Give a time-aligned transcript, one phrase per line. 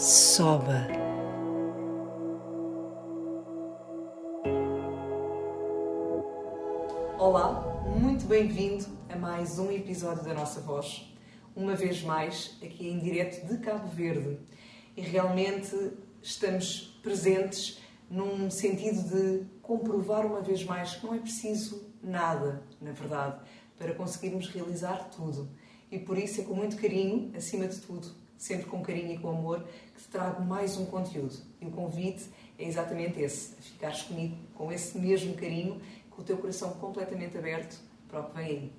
[0.00, 0.86] Soba.
[7.18, 11.06] Olá, muito bem-vindo a mais um episódio da nossa voz.
[11.54, 14.38] Uma vez mais, aqui em direto de Cabo Verde.
[14.96, 15.76] E realmente
[16.22, 22.92] estamos presentes num sentido de comprovar uma vez mais que não é preciso nada, na
[22.92, 23.38] verdade,
[23.76, 25.50] para conseguirmos realizar tudo.
[25.90, 28.08] E por isso é com muito carinho, acima de tudo,
[28.40, 29.62] sempre com carinho e com amor,
[29.94, 31.36] que te trago mais um conteúdo.
[31.60, 32.24] E o convite
[32.58, 37.36] é exatamente esse, a ficares comigo com esse mesmo carinho, com o teu coração completamente
[37.36, 38.72] aberto para o que vem aí.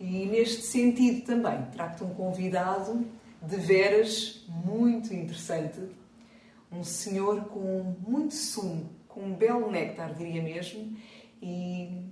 [0.00, 3.06] E neste sentido também, trago-te um convidado
[3.42, 5.78] de veras muito interessante,
[6.72, 10.96] um senhor com muito sumo, com um belo néctar, diria mesmo,
[11.42, 12.02] e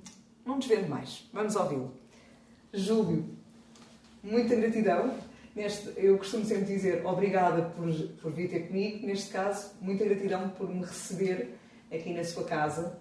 [0.45, 1.27] não nos mais.
[1.33, 1.95] Vamos ouvi-lo.
[2.75, 3.25] Júlio,
[4.23, 5.15] muita gratidão
[5.55, 9.07] Neste, eu costumo sempre dizer obrigada por, por vir ter comigo.
[9.07, 11.55] Neste caso, muita gratidão por me receber
[11.93, 12.99] aqui na sua casa.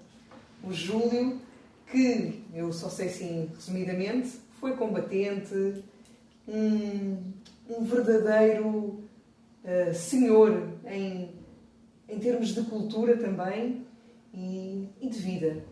[0.64, 1.42] O Júlio,
[1.88, 4.30] que eu só sei assim resumidamente,
[4.60, 5.84] foi combatente,
[6.48, 7.34] um,
[7.70, 11.32] um verdadeiro uh, senhor em,
[12.08, 13.86] em termos de cultura também
[14.32, 15.66] e, e de vida.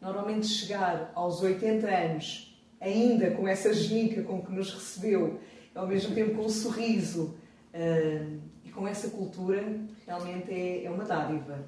[0.00, 5.40] Normalmente chegar aos 80 anos, ainda com essa genica com que nos recebeu
[5.74, 7.34] ao mesmo tempo com um sorriso
[7.74, 9.62] uh, e com essa cultura,
[10.06, 11.64] realmente é, é, uma dádiva.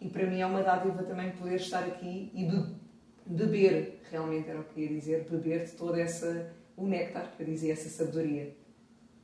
[0.00, 2.84] E para mim é uma dádiva também poder estar aqui e be
[3.26, 7.42] beber, realmente era o que eu ia dizer, beber de toda essa, o néctar, que
[7.42, 8.54] eu dizia, essa sabedoria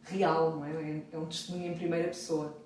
[0.05, 1.03] real, não é?
[1.13, 2.57] É um testemunho em primeira pessoa.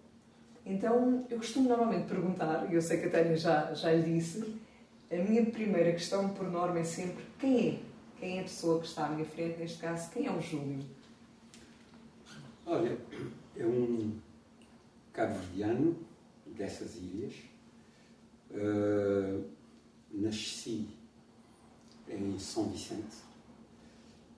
[0.65, 4.59] Então, eu costumo normalmente perguntar, e eu sei que a Tânia já, já lhe disse,
[5.11, 7.79] a minha primeira questão por norma é sempre quem é?
[8.21, 10.85] Quem é a pessoa que está à minha frente, neste caso, quem é o Júlio?
[12.67, 12.97] Olha,
[13.55, 14.19] é um
[15.13, 15.99] cabo-verdiano
[16.47, 17.35] dessas ilhas.
[18.51, 19.45] Uh,
[20.11, 20.89] nasci
[22.09, 23.17] em São Vicente.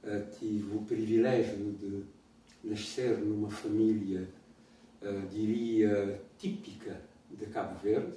[0.03, 2.03] Uh, tive o privilégio de
[2.65, 4.29] nascer numa família,
[5.03, 7.01] uh, diria, típica
[7.31, 8.13] de Cabo Verde.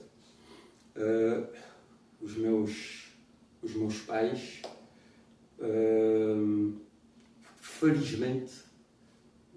[2.20, 3.12] os, meus,
[3.62, 4.64] os meus pais,
[7.62, 8.69] felizmente,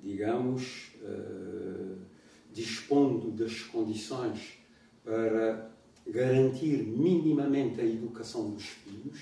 [0.03, 1.99] digamos, uh,
[2.53, 4.59] dispondo das condições
[5.05, 5.71] para
[6.07, 9.21] garantir minimamente a educação dos filhos.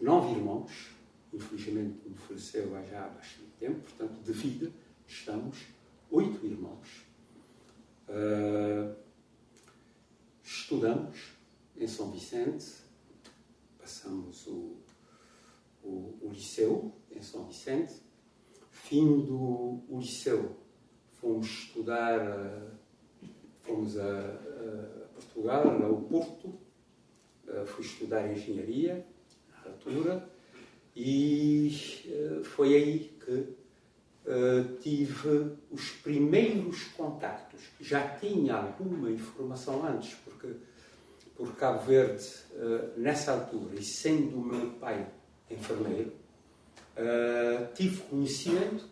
[0.00, 0.90] Nove irmãos,
[1.32, 4.72] infelizmente me faleceu há já bastante tempo, portanto, de vida,
[5.06, 5.58] estamos
[6.10, 7.04] oito irmãos.
[8.08, 8.96] Uh,
[10.42, 11.32] estudamos
[11.76, 12.66] em São Vicente,
[13.78, 14.76] passamos o,
[15.82, 17.94] o, o liceu em São Vicente,
[18.90, 20.56] fim do liceu,
[21.20, 22.72] fomos estudar,
[23.62, 26.52] fomos a, a Portugal, ao Porto,
[27.66, 29.06] fui estudar engenharia,
[29.64, 30.28] na altura,
[30.96, 31.72] e
[32.08, 33.46] eh, foi aí que
[34.26, 37.60] eh, tive os primeiros contactos.
[37.80, 40.48] Já tinha alguma informação antes, porque
[41.36, 45.08] por Cabo Verde, eh, nessa altura, e sendo o meu pai
[45.48, 46.12] enfermeiro,
[47.00, 48.88] uh, tive conhecimento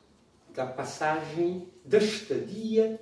[0.54, 3.00] da passagem, da estadia,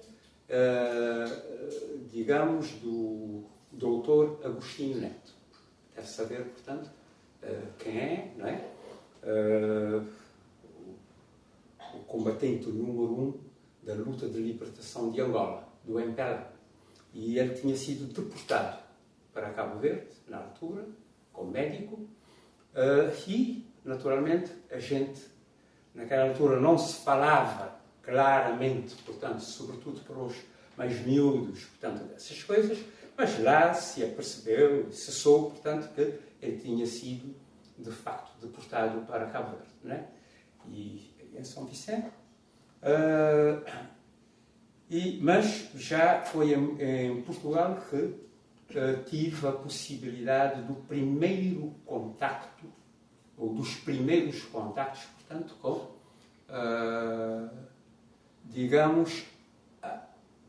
[0.48, 5.32] uh, digamos, do doutor Agostinho Neto.
[5.94, 6.90] Deve saber, portanto,
[7.42, 8.72] uh, quem é, não é?
[11.92, 13.40] o combatente número um
[13.82, 16.52] da luta de libertação de Angola, do MPLA.
[17.12, 18.78] E ele tinha sido deportado
[19.32, 20.86] para Cabo Verde, na altura,
[21.32, 22.08] como médico,
[23.26, 25.22] e naturalmente, a gente,
[25.94, 30.36] naquela altura, não se falava claramente, portanto, sobretudo para os
[30.76, 32.78] mais miúdos, portanto, dessas coisas,
[33.16, 37.34] mas lá se apercebeu, se soube, portanto, que ele tinha sido,
[37.78, 40.06] de facto, deportado para Cabo Verde, né?
[40.68, 42.08] E em São Vicente.
[42.82, 43.64] Uh,
[44.90, 52.66] e, mas já foi em, em Portugal que uh, tive a possibilidade do primeiro contacto
[53.36, 55.96] ou dos primeiros contactos, portanto, com
[56.48, 57.50] uh,
[58.44, 59.24] digamos,
[59.82, 60.00] a,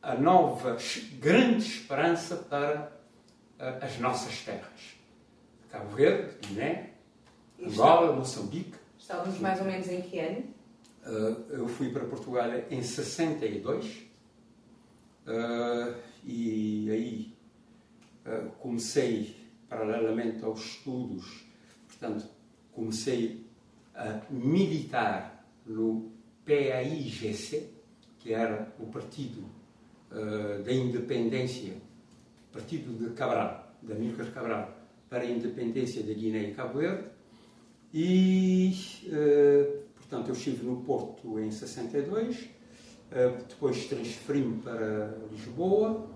[0.01, 0.78] a nova
[1.19, 2.92] grande esperança para
[3.60, 4.98] uh, as nossas terras.
[5.69, 6.94] Cabo Verde, Guiné,
[7.62, 8.75] Angola, Moçambique.
[8.98, 10.44] Estávamos mais ou menos em que ano?
[11.06, 13.86] Uh, eu fui para Portugal em 62
[15.25, 17.38] uh, e aí
[18.60, 19.38] comecei,
[19.69, 21.45] paralelamente aos estudos,
[21.88, 22.28] portanto,
[22.77, 23.44] comecei
[23.95, 26.12] a militar no
[26.45, 27.71] PAIGC,
[28.19, 29.44] que era o Partido
[30.63, 31.74] da Independência,
[32.53, 34.77] Partido de Cabral, da Amílcar Cabral,
[35.09, 37.06] para a independência da Guiné e Cabo Verde.
[37.91, 38.71] E,
[39.95, 42.47] portanto, eu estive no Porto em 62,
[43.50, 46.07] depois transferi-me para Lisboa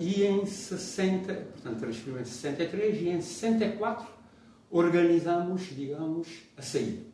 [0.00, 4.17] e em 60, portanto, transferi-me em 63 e em 64
[4.70, 7.08] organizamos, digamos, a saída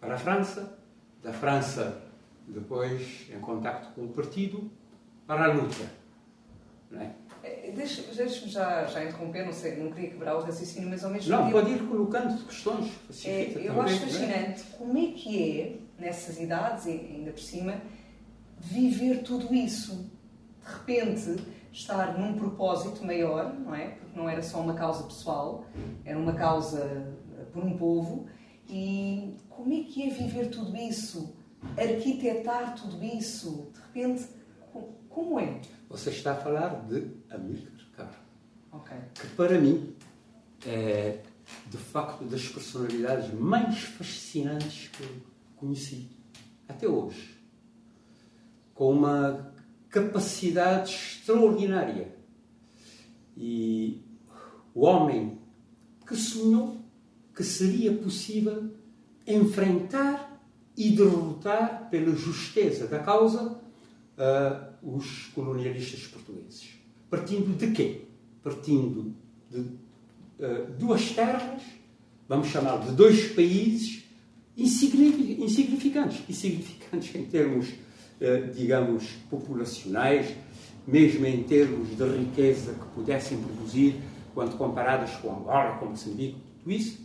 [0.00, 0.78] para a França,
[1.22, 2.02] da França
[2.46, 4.70] depois em contacto com o partido,
[5.26, 5.90] para a luta.
[6.90, 7.12] Não é?
[7.74, 11.30] Deixe-me deixe já, já interromper, não, sei, não queria quebrar o raciocínio, mas ao mesmo
[11.30, 11.56] não, tempo.
[11.56, 12.92] Não, pode ir colocando questões.
[13.24, 14.76] É, eu também, acho fascinante é?
[14.76, 17.80] como é que é, nessas idades, ainda por cima,
[18.58, 20.08] viver tudo isso.
[20.64, 21.36] De repente,
[21.76, 23.88] estar num propósito maior, não é?
[23.88, 25.66] Porque não era só uma causa pessoal,
[26.04, 27.14] era uma causa
[27.52, 28.26] por um povo.
[28.68, 31.36] E como é que é viver tudo isso?
[31.76, 33.70] Arquitetar tudo isso?
[33.74, 34.26] De repente,
[35.10, 35.60] como é?
[35.90, 38.10] Você está a falar de Amílcar.
[38.72, 38.98] Okay.
[39.14, 39.94] Que para mim
[40.66, 41.20] é,
[41.66, 45.10] de facto, das personalidades mais fascinantes que eu
[45.56, 46.10] conheci
[46.66, 47.36] até hoje.
[48.74, 49.54] Com uma
[49.96, 52.14] capacidade extraordinária.
[53.34, 54.02] E
[54.74, 55.38] o homem
[56.06, 56.76] que sonhou
[57.34, 58.70] que seria possível
[59.26, 60.38] enfrentar
[60.76, 63.58] e derrotar pela justeza da causa
[64.18, 66.68] uh, os colonialistas portugueses.
[67.08, 68.02] Partindo de quê?
[68.42, 69.14] Partindo
[69.50, 71.62] de uh, duas terras,
[72.28, 74.04] vamos chamar de dois países
[74.56, 77.68] insignificantes, insignificantes em termos,
[78.54, 80.34] digamos, populacionais,
[80.86, 83.96] mesmo em termos de riqueza que pudessem produzir,
[84.34, 87.00] quando comparadas com Angola, com Moçambique, tudo isso,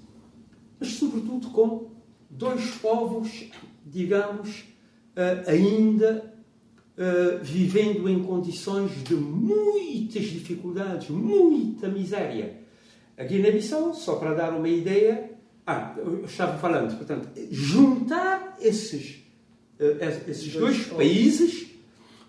[0.79, 1.89] mas sobretudo com
[2.29, 3.49] dois povos,
[3.85, 4.63] digamos,
[5.47, 6.31] ainda
[6.97, 12.61] uh, vivendo em condições de muitas dificuldades, muita miséria.
[13.17, 15.31] A Guiné-Bissau, só para dar uma ideia,
[15.65, 19.20] ah, eu estava falando, portanto, juntar esses,
[20.27, 21.67] esses dois países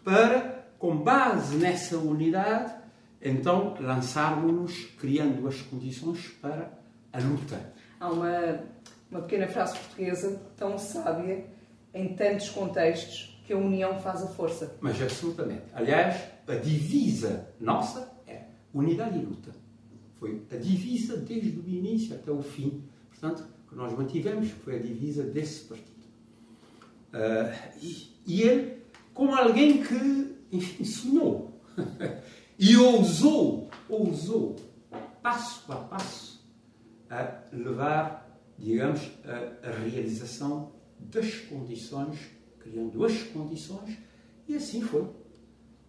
[0.03, 2.73] para, com base nessa unidade,
[3.21, 6.73] então lançarmos-nos criando as condições para
[7.13, 7.73] a luta.
[8.01, 8.61] Há uma,
[9.11, 11.45] uma pequena frase portuguesa tão sábia
[11.95, 14.77] em tantos contextos que a união faz a força.
[14.81, 15.65] Mas absolutamente.
[15.75, 19.53] Aliás, a divisa nossa é unidade e luta.
[20.19, 22.83] Foi a divisa desde o início até o fim.
[23.11, 25.92] Portanto, que nós mantivemos foi a divisa desse partido.
[27.13, 28.83] Uh, e, e ele,
[29.13, 31.61] como alguém que, enfim, sonhou
[32.59, 34.57] e ousou, ousou,
[35.23, 36.47] passo a passo,
[37.11, 42.19] a levar, digamos, a, a realização das condições
[42.63, 43.99] criando as condições,
[44.49, 45.07] e assim foi.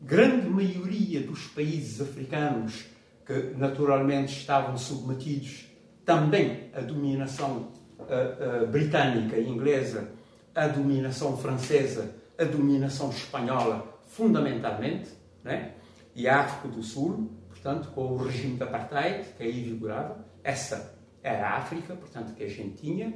[0.00, 2.84] grande maioria dos países africanos
[3.24, 5.66] que naturalmente estavam submetidos
[6.04, 10.12] também à dominação uh, uh, britânica e inglesa,
[10.54, 15.10] à dominação francesa, à dominação espanhola, fundamentalmente,
[15.42, 15.72] né?
[16.14, 20.24] e a África do Sul, portanto, com o regime de apartheid, que aí vigorava.
[20.44, 23.12] Essa era a África, portanto, que a gente tinha.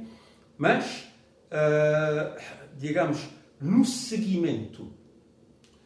[0.57, 1.07] Mas,
[1.47, 2.39] uh,
[2.77, 3.27] digamos,
[3.59, 4.91] no seguimento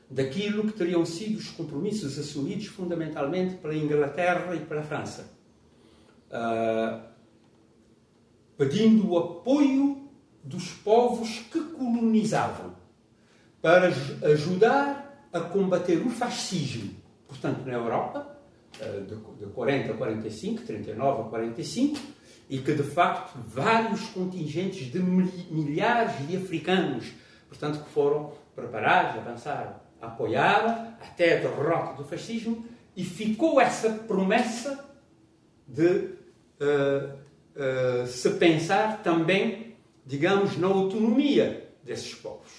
[0.09, 5.31] daquilo que teriam sido os compromissos assumidos fundamentalmente pela Inglaterra e pela França,
[6.29, 7.01] uh,
[8.57, 10.09] pedindo o apoio
[10.43, 12.75] dos povos que colonizavam
[13.61, 13.87] para
[14.31, 16.93] ajudar a combater o fascismo,
[17.27, 18.35] portanto, na Europa,
[19.39, 21.99] de 40 a 45, 39 a 45,
[22.49, 27.11] e que de facto vários contingentes de milhares de africanos,
[27.47, 34.85] portanto, que foram preparados, avançaram, apoiaram até a derrota do fascismo, e ficou essa promessa
[35.67, 35.87] de
[36.61, 37.13] uh,
[37.55, 42.51] uh, se pensar também, digamos, na autonomia desses povos.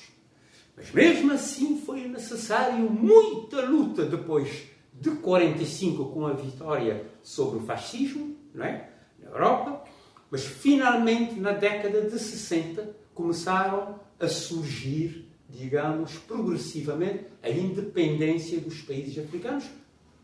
[0.77, 7.63] Mas mesmo assim foi necessário muita luta depois de 45 com a vitória sobre o
[7.63, 8.91] fascismo, não é?
[9.19, 9.85] na Europa,
[10.31, 19.19] mas finalmente na década de 60 começaram a surgir, digamos, progressivamente a independência dos países
[19.25, 19.65] africanos,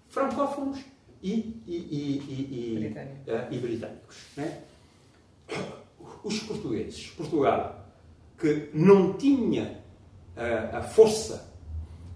[0.08, 0.80] francófonos
[1.22, 2.76] e, e, e,
[3.50, 4.16] e, britânicos.
[4.36, 4.62] Né?
[6.24, 7.86] Os portugueses, Portugal,
[8.38, 9.82] que não tinha
[10.36, 11.52] uh, a força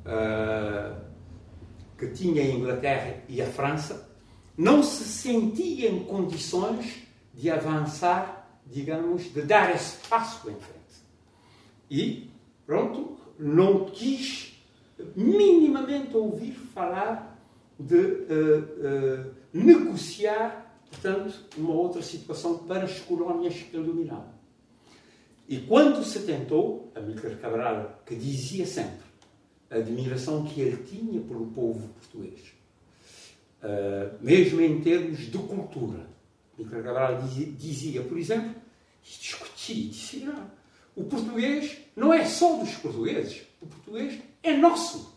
[0.04, 1.06] uh,
[1.96, 4.10] que tinha a Inglaterra e a França,
[4.56, 10.76] não se sentia em condições de avançar, digamos, de dar esse passo em frente.
[11.90, 12.25] E,
[12.66, 14.54] pronto, não quis
[15.14, 17.37] minimamente ouvir falar
[17.78, 24.35] de uh, uh, negociar, portanto, uma outra situação para as colónias que ele dominava.
[25.49, 29.06] E quando se tentou, Amílcar Cabral, que dizia sempre
[29.70, 32.40] a admiração que ele tinha pelo povo português,
[33.62, 36.06] uh, mesmo em termos de cultura,
[36.58, 38.54] Amílcar Cabral dizia, dizia, por exemplo,
[39.02, 40.50] discutia, dizia, não,
[40.97, 45.15] o português não é só dos portugueses, o português é nosso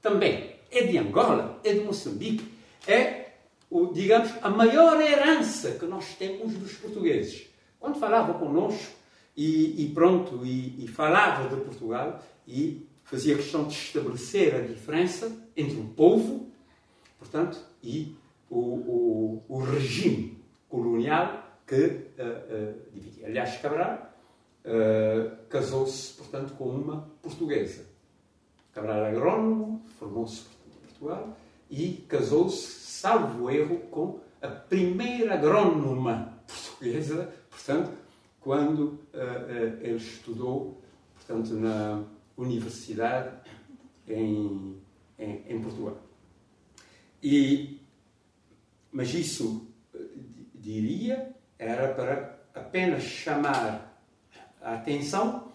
[0.00, 2.48] também é de Angola, é de Moçambique,
[2.86, 3.32] é,
[3.68, 7.46] o, digamos, a maior herança que nós temos dos portugueses.
[7.78, 8.92] Quando falava connosco
[9.36, 15.30] e, e pronto, e, e, falava de Portugal e fazia questão de estabelecer a diferença
[15.56, 16.50] entre o povo,
[17.18, 18.14] portanto, e
[18.48, 20.38] o, o, o regime
[20.68, 23.26] colonial que uh, uh, dividia.
[23.26, 24.09] Aliás, Cabral
[24.64, 27.86] uh, casou-se, portanto, com uma portuguesa.
[28.72, 30.44] Cabral agrónomo, formou-se
[30.86, 31.36] Portugal
[31.68, 37.90] e casou-se, salvo erro, com a primeira agrónoma portuguesa, portanto,
[38.40, 40.80] quando uh, uh, ele estudou,
[41.14, 42.02] portanto, na
[42.36, 43.36] universidade
[44.08, 44.76] em,
[45.18, 45.98] em, em Portugal.
[47.22, 47.80] E,
[48.90, 49.68] mas isso,
[50.54, 53.89] diria, era para apenas chamar
[54.62, 55.48] atenção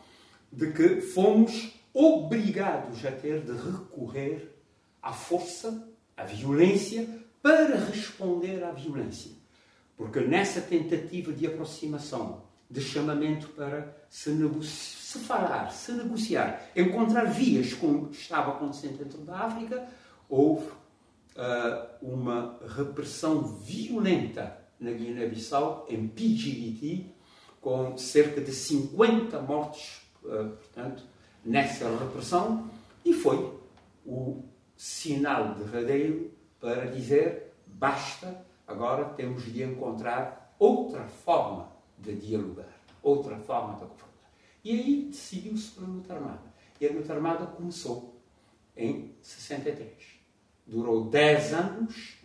[0.52, 4.54] de que fomos obrigados a ter de recorrer
[5.02, 7.08] à força, à violência,
[7.42, 9.32] para responder à violência.
[9.96, 14.32] Porque nessa tentativa de aproximação, de chamamento para se,
[14.64, 19.88] se falar, se negociar, encontrar vias, como estava acontecendo dentro da África,
[20.28, 27.14] houve uh, uma repressão violenta na Guiné-Bissau, em PGDT,
[27.65, 31.01] com cerca de 50 mortes, uh, portanto,
[31.43, 32.69] nessa repressão,
[33.03, 33.57] e foi
[34.05, 34.43] o
[34.77, 36.29] sinal derradeiro
[36.60, 42.69] para dizer basta, agora temos de encontrar outra forma de dialogar,
[43.01, 44.31] outra forma de confrontar.
[44.63, 46.53] E aí decidiu-se pela luta armada.
[46.79, 48.22] E a luta armada começou
[48.77, 49.91] em 63.
[50.67, 52.17] Durou 10 anos,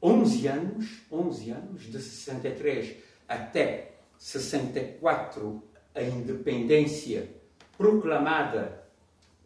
[0.00, 5.62] 11 anos, 11 anos, de 63 até 64,
[5.94, 7.30] a independência
[7.76, 8.84] proclamada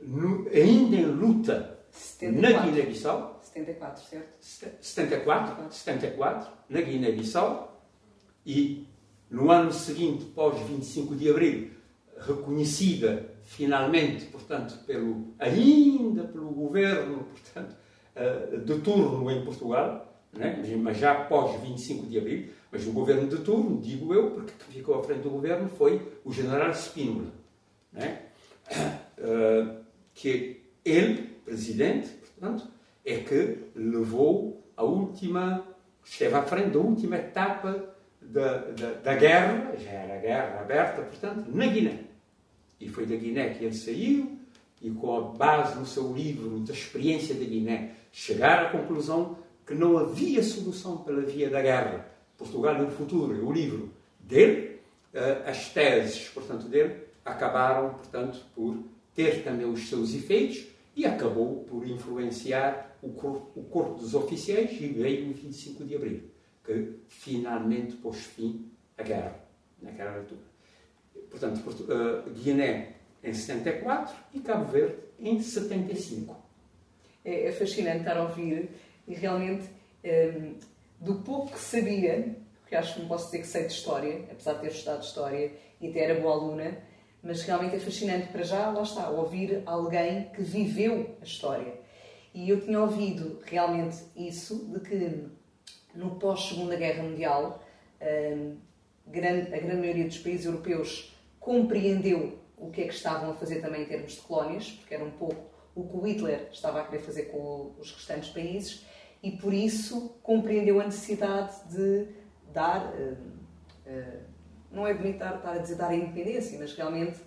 [0.01, 2.41] no, ainda em luta 74.
[2.41, 3.41] na Guiné-Bissau.
[3.43, 4.39] 74, certo?
[4.81, 7.83] 74, 74, na Guiné-Bissau.
[8.45, 8.89] E
[9.31, 11.71] no ano seguinte, pós 25 de abril,
[12.19, 17.77] reconhecida finalmente, portanto, pelo, ainda pelo governo portanto,
[18.15, 20.63] eh, de turno em Portugal, né?
[20.79, 24.79] mas já pós 25 de abril, mas o governo de turno, digo eu, porque quem
[24.79, 27.33] ficou à frente do governo foi o general Spínola,
[27.93, 28.23] né?
[30.15, 32.69] que ele presidente, portanto,
[33.05, 35.67] é que levou a última,
[36.05, 41.51] esteve à frente da última etapa da, da, da guerra, já era guerra aberta, portanto,
[41.51, 42.05] na Guiné.
[42.81, 44.39] E foi da Guiné que ele saiu,
[44.81, 49.75] e com a base no seu livro da experiência da Guiné, chegar à conclusão que
[49.75, 52.09] não havia solução pela via da guerra.
[52.37, 54.81] Portugal no futuro, o livro dele,
[55.13, 58.83] eh, as teses, portanto, dele, acabaram, portanto, por
[59.15, 65.27] ter também os seus efeitos, e acabou por influenciar o corpo, dos oficiais e veio
[65.27, 66.23] no 25 de abril,
[66.65, 69.41] que finalmente pôs fim à guerra,
[69.81, 70.41] naquela altura.
[71.31, 76.37] Portanto, uh, Guiné em 74 e Cabo Verde em 75.
[77.25, 78.69] É, é fascinante estar a ouvir
[79.07, 79.69] e realmente
[80.05, 80.59] Um,
[80.99, 84.55] do pouco que sabia, porque acho que não posso dizer que sei de história, apesar
[84.55, 86.79] de ter estudado história e até era boa aluna,
[87.23, 91.75] mas realmente é fascinante para já, lá está, ouvir alguém que viveu a história.
[92.35, 95.29] E eu tinha ouvido realmente isso, de que
[95.95, 97.63] no pós-Segunda Guerra Mundial,
[98.01, 98.57] hum,
[99.07, 103.83] a grande maioria dos países europeus compreendeu o que é que estavam a fazer também
[103.83, 107.03] em termos de colónias, porque era um pouco o que o Hitler estava a querer
[107.03, 108.85] fazer com os restantes países,
[109.23, 112.07] e por isso compreendeu a necessidade de
[112.53, 113.17] dar, uh,
[113.87, 114.19] uh,
[114.73, 117.19] não é bonito estar, a dizer dar a independência, mas realmente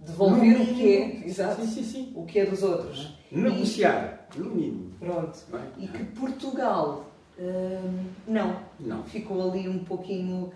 [0.00, 2.12] devolver o que é, exato, sim, sim, sim.
[2.16, 3.18] o que é dos outros.
[3.30, 4.92] Negociar, no mínimo.
[4.98, 5.38] Pronto.
[5.78, 7.06] E que Portugal
[7.38, 8.60] uh, não.
[8.80, 9.04] não.
[9.04, 10.52] Ficou ali um pouquinho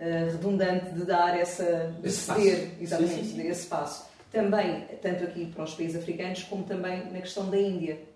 [0.00, 4.08] redundante de dar essa, de esse ceder, exatamente, esse passo.
[4.30, 8.07] Também, tanto aqui para os países africanos, como também na questão da Índia eh,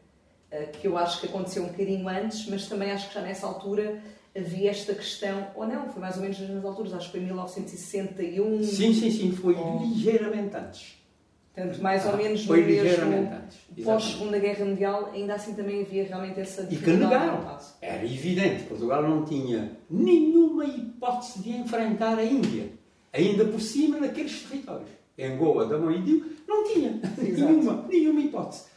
[0.66, 4.02] que eu acho que aconteceu um bocadinho antes, mas também acho que já nessa altura
[4.36, 7.26] havia esta questão, ou não, foi mais ou menos nas alturas, acho que foi em
[7.26, 8.62] 1961.
[8.64, 9.80] Sim, sim, sim, foi ou...
[9.80, 11.02] ligeiramente antes.
[11.54, 13.42] Portanto, mais ou ah, menos foi no mesmo
[13.84, 17.04] pós-Segunda Guerra Mundial, ainda assim também havia realmente essa dificuldade.
[17.04, 17.58] E que negaram.
[17.82, 22.70] Era evidente, Portugal não tinha nenhuma hipótese de enfrentar a Índia,
[23.12, 24.88] ainda por cima naqueles territórios.
[25.18, 28.71] Em Goa, Damão e Dio, não tinha nenhuma, nenhuma hipótese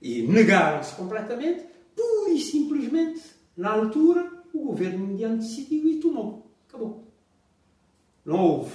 [0.00, 1.64] e negaram-se completamente,
[1.94, 3.22] pura e simplesmente,
[3.56, 6.46] na altura, o governo indiano decidiu e tomou.
[6.68, 7.04] Acabou.
[8.24, 8.72] Não houve,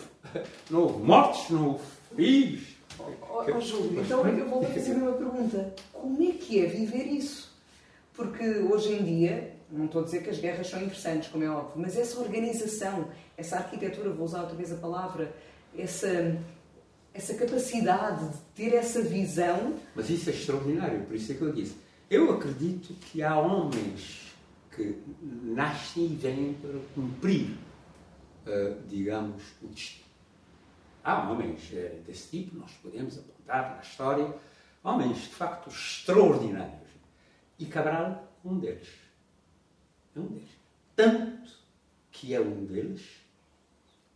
[0.70, 2.74] não houve mortes, não houve feridos.
[3.00, 5.74] Oh, oh, Júlio, então eu vou fazer uma pergunta.
[5.92, 7.52] Como é que é viver isso?
[8.14, 11.50] Porque hoje em dia, não estou a dizer que as guerras são interessantes, como é
[11.50, 15.34] óbvio, mas essa organização, essa arquitetura, vou usar outra vez a palavra,
[15.76, 16.38] essa,
[17.14, 19.78] essa capacidade de ter essa visão.
[19.96, 21.78] Mas isso é extraordinário, por isso é que eu disse.
[22.10, 24.34] Eu acredito que há homens
[24.76, 27.52] que nascem e vêm para cumprir,
[28.48, 30.04] uh, digamos, o destino.
[31.04, 34.36] Há homens uh, desse tipo, nós podemos apontar na história,
[34.84, 36.90] homens de facto extraordinários.
[37.60, 38.90] E Cabral, um deles.
[40.16, 40.50] É um deles.
[40.96, 41.52] Tanto
[42.12, 43.04] que é um deles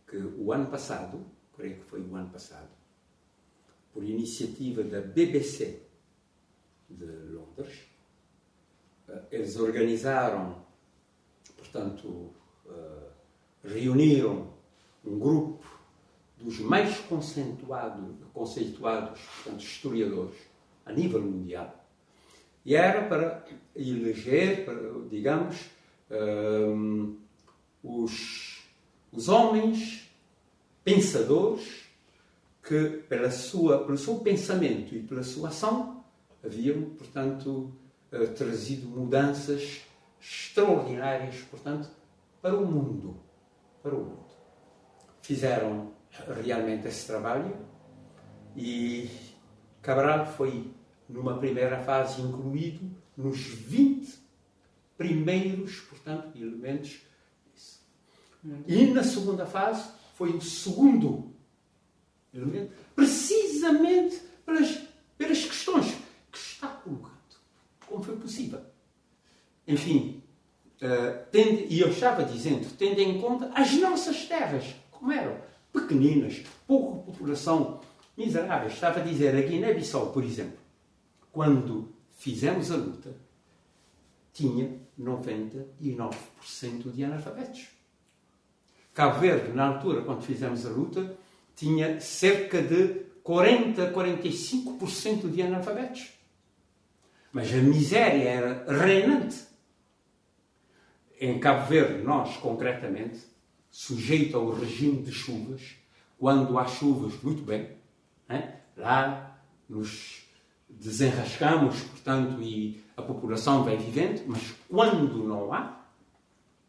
[0.08, 1.24] que o ano passado,
[1.56, 2.77] creio que foi o ano passado,
[3.98, 5.82] por iniciativa da BBC
[6.88, 7.80] de Londres.
[9.08, 10.64] Eh, eles organizaram,
[11.56, 12.30] portanto,
[12.64, 13.08] eh,
[13.64, 14.54] reuniram
[15.04, 15.66] um grupo
[16.36, 20.36] dos mais conceituados, conceituados portanto, historiadores
[20.86, 21.84] a nível mundial.
[22.64, 24.64] E era para eleger,
[25.10, 25.56] digamos,
[26.08, 27.16] eh,
[27.82, 28.62] os,
[29.10, 30.08] os homens
[30.84, 31.87] pensadores
[32.68, 36.04] que, pela sua, pelo seu pensamento e pela sua ação,
[36.44, 37.72] haviam, portanto,
[38.12, 39.80] eh, trazido mudanças
[40.20, 41.88] extraordinárias, portanto,
[42.42, 43.16] para o mundo.
[43.82, 44.28] Para o mundo.
[45.22, 45.92] Fizeram
[46.44, 47.56] realmente esse trabalho
[48.54, 49.10] e
[49.80, 50.70] Cabral foi,
[51.08, 54.18] numa primeira fase, incluído nos 20
[54.98, 57.00] primeiros, portanto, elementos.
[58.66, 61.37] E na segunda fase foi o segundo
[62.94, 64.78] precisamente pelas,
[65.16, 65.94] pelas questões
[66.30, 67.16] que está colocando.
[67.86, 68.60] Como foi possível?
[69.66, 70.22] Enfim,
[70.82, 71.36] uh,
[71.68, 75.36] e eu estava dizendo, tendo em conta as nossas terras, como eram,
[75.72, 77.80] pequeninas, pouca população,
[78.16, 78.74] miseráveis.
[78.74, 80.58] Estava a dizer, a Guiné-Bissau, por exemplo,
[81.30, 83.14] quando fizemos a luta,
[84.32, 87.68] tinha 99% de analfabetos.
[88.92, 91.16] Cabo Verde, na altura, quando fizemos a luta,
[91.58, 96.08] tinha cerca de 40, 45% de analfabetos.
[97.32, 99.42] Mas a miséria era reinante.
[101.20, 103.18] Em Cabo Verde, nós, concretamente,
[103.72, 105.74] sujeito ao regime de chuvas,
[106.16, 107.70] quando há chuvas, muito bem,
[108.28, 108.60] né?
[108.76, 109.36] lá
[109.68, 110.22] nos
[110.68, 115.80] desenrascamos, portanto, e a população vai vivendo, mas quando não há,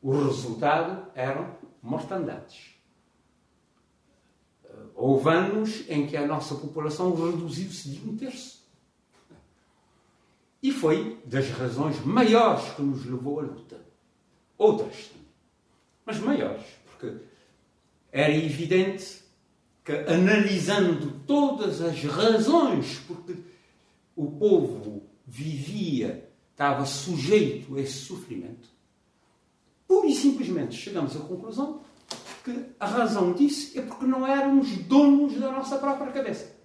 [0.02, 2.79] o resultado eram mortandades.
[4.96, 8.60] Houve anos em que a nossa população reduziu-se de um terço.
[10.62, 13.80] E foi das razões maiores que nos levou à luta.
[14.58, 15.10] Outras,
[16.06, 17.16] mas maiores, porque
[18.12, 19.24] era evidente
[19.86, 23.36] que, analisando todas as razões porque
[24.16, 28.68] o povo vivia, estava sujeito a esse sofrimento,
[29.88, 31.82] pura e simplesmente chegamos à conclusão
[32.44, 36.60] que a razão disso é porque não éramos donos da nossa própria cabeça.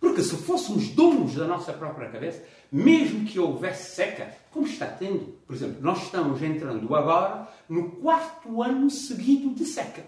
[0.00, 2.42] Porque se fôssemos donos da nossa própria cabeça,
[2.72, 8.62] mesmo que houvesse seca, como está tendo, por exemplo, nós estamos entrando agora no quarto
[8.62, 10.02] ano seguido de seca.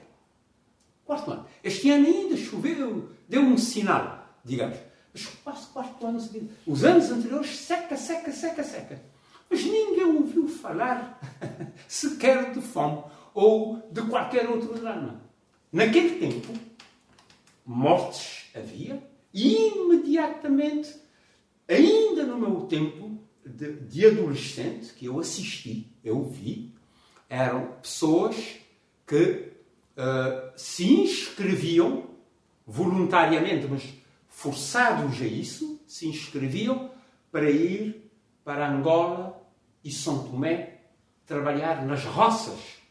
[1.05, 1.47] Quarto ano.
[1.62, 4.79] Este ano ainda choveu, deu um sinal, digamos.
[5.12, 6.49] Mas quase quarto ano seguido.
[6.67, 9.03] Os anos anteriores, seca, seca, seca, seca.
[9.51, 11.21] Mas ninguém ouviu falar
[11.87, 13.03] sequer de fome
[13.35, 15.23] ou de qualquer outro drama.
[15.73, 16.53] Naquele tempo,
[17.64, 20.95] mortes havia e imediatamente,
[21.68, 26.73] ainda no meu tempo de, de adolescente, que eu assisti, eu vi,
[27.29, 28.37] eram pessoas
[29.07, 29.53] que
[29.97, 32.11] uh, se inscreviam
[32.66, 33.83] voluntariamente, mas
[34.29, 36.90] forçados a isso, se inscreviam
[37.31, 38.11] para ir
[38.45, 39.42] para Angola
[39.83, 40.81] e São Tomé
[41.27, 42.82] trabalhar nas roças.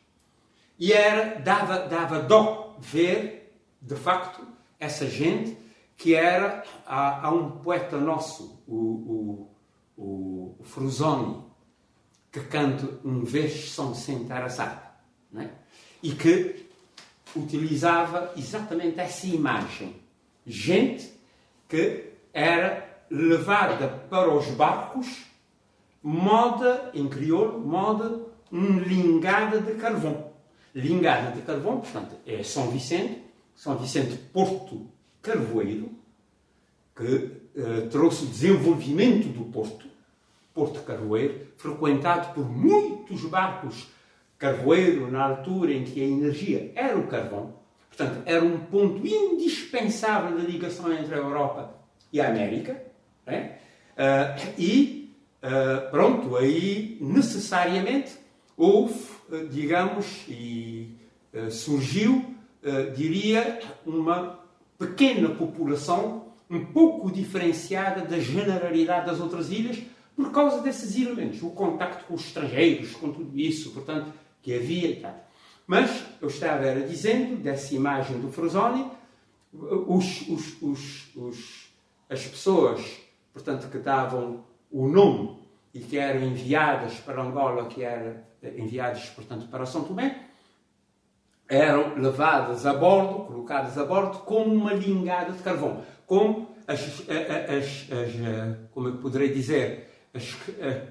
[0.81, 4.41] E era, dava, dava dó ver, de facto,
[4.79, 5.55] essa gente
[5.95, 6.63] que era.
[6.87, 9.45] Há, um poeta nosso, o,
[9.95, 11.45] o, o, Frusoni,
[12.31, 14.81] que canta um vez São Vicente Araçado,
[15.37, 15.49] é?
[16.01, 16.67] e que
[17.35, 19.95] utilizava exatamente essa imagem.
[20.47, 21.13] Gente
[21.69, 25.25] que era levada para os barcos,
[26.01, 30.30] moda, em crioulo, moda, um lingada de carvão.
[30.73, 33.21] Lingada de carvão, portanto, é São Vicente,
[33.55, 34.87] São Vicente Porto
[35.21, 35.89] Carvoeiro,
[36.95, 39.85] que eh, trouxe o desenvolvimento do Porto,
[40.53, 43.87] Porto Carvoeiro, frequentado por muitos barcos
[44.41, 47.53] carvoeiro na altura em que a energia era o carvão.
[47.89, 51.75] Portanto, era um ponto indispensável da ligação entre a Europa
[52.11, 52.81] e a América.
[53.25, 53.57] Né?
[53.95, 58.13] Uh, e, uh, pronto, aí necessariamente
[58.57, 59.05] houve,
[59.49, 60.95] digamos, e
[61.49, 62.35] surgiu,
[62.95, 64.39] diria, uma
[64.77, 69.81] pequena população um pouco diferenciada da generalidade das outras ilhas
[70.15, 74.89] por causa desses elementos, o contacto com os estrangeiros, com tudo isso, portanto, que havia
[74.89, 75.27] e tal.
[75.65, 78.85] Mas eu estava era dizendo dessa imagem do Frozoni,
[79.53, 81.69] os, os, os,
[82.09, 82.81] as pessoas,
[83.33, 85.40] portanto, que davam o nome
[85.73, 90.25] e que eram enviadas para Angola, que eram enviadas, portanto, para São Tomé,
[91.47, 97.87] eram levadas a bordo, colocadas a bordo, como uma lingada de carvão, como as, as,
[97.91, 100.35] as como eu poderei dizer, as,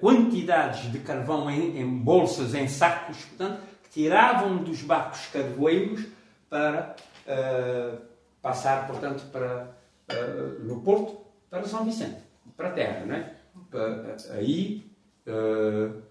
[0.01, 6.05] quantidades de carvão em, em, bolsas, em sacos, portanto, que tiravam dos barcos carvoeiros
[6.49, 6.95] para
[7.27, 7.99] uh,
[8.43, 9.75] passar, portanto, para,
[10.13, 12.21] uh, no porto, para São Vicente,
[12.57, 13.40] para a terra, não é?
[13.71, 14.85] Para, aí,
[15.27, 16.03] uh,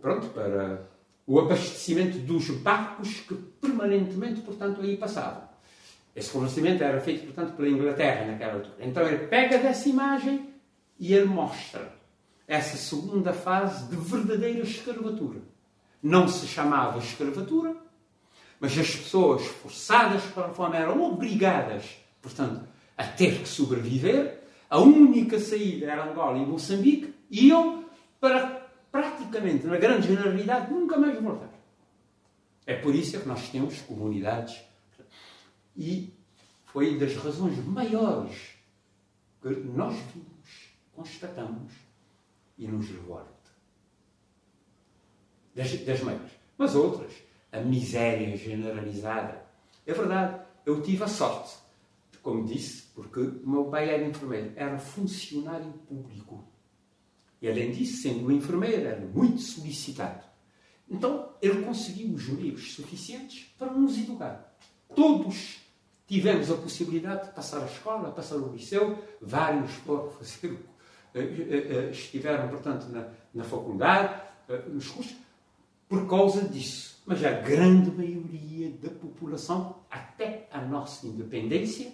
[0.00, 0.88] pronto, para
[1.26, 5.48] o abastecimento dos barcos que permanentemente, portanto, aí passavam.
[6.14, 8.74] Esse fornecimento era feito, portanto, pela Inglaterra naquela altura.
[8.80, 10.50] Então ele pega dessa imagem
[10.98, 11.92] e ele mostra
[12.48, 15.40] essa segunda fase de verdadeira escravatura.
[16.02, 17.76] Não se chamava escravatura,
[18.58, 21.84] mas as pessoas forçadas para a fome eram obrigadas,
[22.20, 22.66] portanto,
[22.98, 24.39] a ter que sobreviver.
[24.70, 27.84] A única saída era Angola e Moçambique, e iam
[28.20, 31.50] para praticamente, na grande generalidade, nunca mais voltar.
[32.66, 34.60] É por isso que nós temos comunidades.
[35.76, 36.12] E
[36.66, 38.50] foi das razões maiores
[39.42, 41.72] que nós vimos, constatamos
[42.58, 43.28] e nos revolta.
[45.54, 46.30] Das, das maiores.
[46.56, 47.12] Mas outras,
[47.50, 49.44] a miséria generalizada.
[49.86, 51.56] É verdade, eu tive a sorte,
[52.22, 56.44] como disse, porque o meu pai era enfermeiro, era funcionário público.
[57.40, 60.22] E além disso, sendo enfermeiro, era muito solicitado.
[60.88, 64.54] Então, ele conseguiu os meios suficientes para nos educar.
[64.94, 65.60] Todos
[66.06, 69.70] tivemos a possibilidade de passar a escola, passar o liceu, vários
[70.44, 70.50] eh,
[71.14, 74.20] eh, eh, estiveram, portanto, na, na faculdade,
[74.68, 75.16] nos cursos,
[75.88, 77.00] por causa disso.
[77.06, 81.92] Mas a grande maioria da população, até a nossa independência,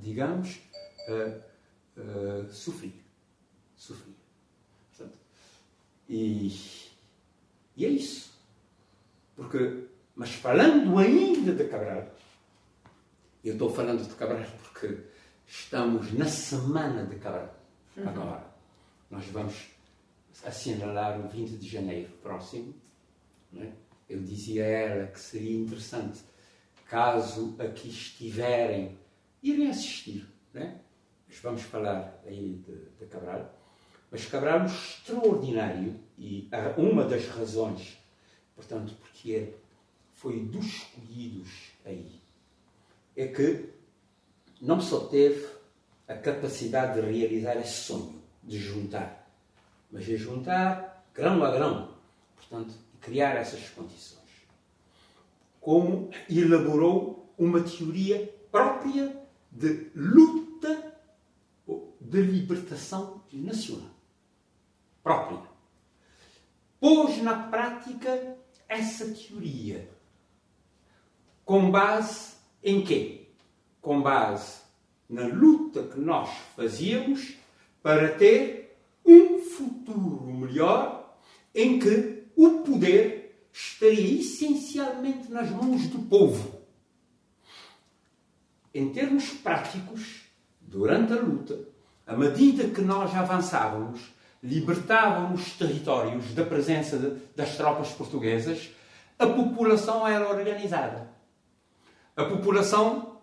[0.00, 0.60] digamos,
[1.08, 2.92] uh, uh, sofria.
[3.76, 4.14] Sofria.
[4.90, 5.18] Portanto,
[6.08, 6.48] e,
[7.76, 8.32] e é isso.
[9.36, 9.84] Porque,
[10.14, 12.08] mas falando ainda de Cabral,
[13.44, 14.98] eu estou falando de Cabral porque
[15.46, 17.54] estamos na semana de Cabral
[17.96, 18.08] uhum.
[18.08, 18.46] agora.
[19.10, 19.68] Nós vamos
[20.44, 22.74] assinalar o 20 de janeiro próximo.
[23.56, 23.70] É?
[24.08, 26.20] Eu dizia a ela que seria interessante,
[26.86, 28.98] caso aqui estiverem,
[29.42, 30.26] irem assistir.
[30.54, 30.74] É?
[31.26, 33.54] Mas vamos falar aí de, de Cabral.
[34.10, 37.98] Mas Cabral extraordinário e uma das razões,
[38.56, 39.56] portanto, porque ele
[40.14, 42.20] foi dos escolhidos aí,
[43.16, 43.68] é que
[44.60, 45.46] não só teve
[46.08, 49.30] a capacidade de realizar esse sonho, de juntar.
[49.90, 51.94] Mas é juntar grão a grão,
[52.36, 54.18] portanto, criar essas condições.
[55.60, 59.17] Como elaborou uma teoria própria
[59.58, 60.94] de luta
[62.00, 63.90] de libertação nacional.
[65.02, 65.42] Própria.
[66.80, 68.36] Pôs na prática
[68.68, 69.90] essa teoria.
[71.44, 73.26] Com base em quê?
[73.80, 74.60] Com base
[75.08, 77.34] na luta que nós fazíamos
[77.82, 81.18] para ter um futuro melhor
[81.54, 86.57] em que o poder estaria essencialmente nas mãos do povo.
[88.74, 90.22] Em termos práticos,
[90.60, 91.58] durante a luta,
[92.06, 94.00] à medida que nós avançávamos,
[94.42, 98.70] libertávamos territórios da presença de, das tropas portuguesas,
[99.18, 101.08] a população era organizada.
[102.16, 103.18] A população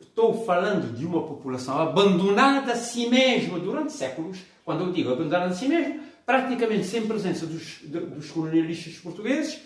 [0.00, 4.38] estou falando de uma população abandonada a si mesma durante séculos.
[4.64, 9.60] Quando eu digo abandonada a si mesma, praticamente sem presença dos, dos colonialistas portugueses,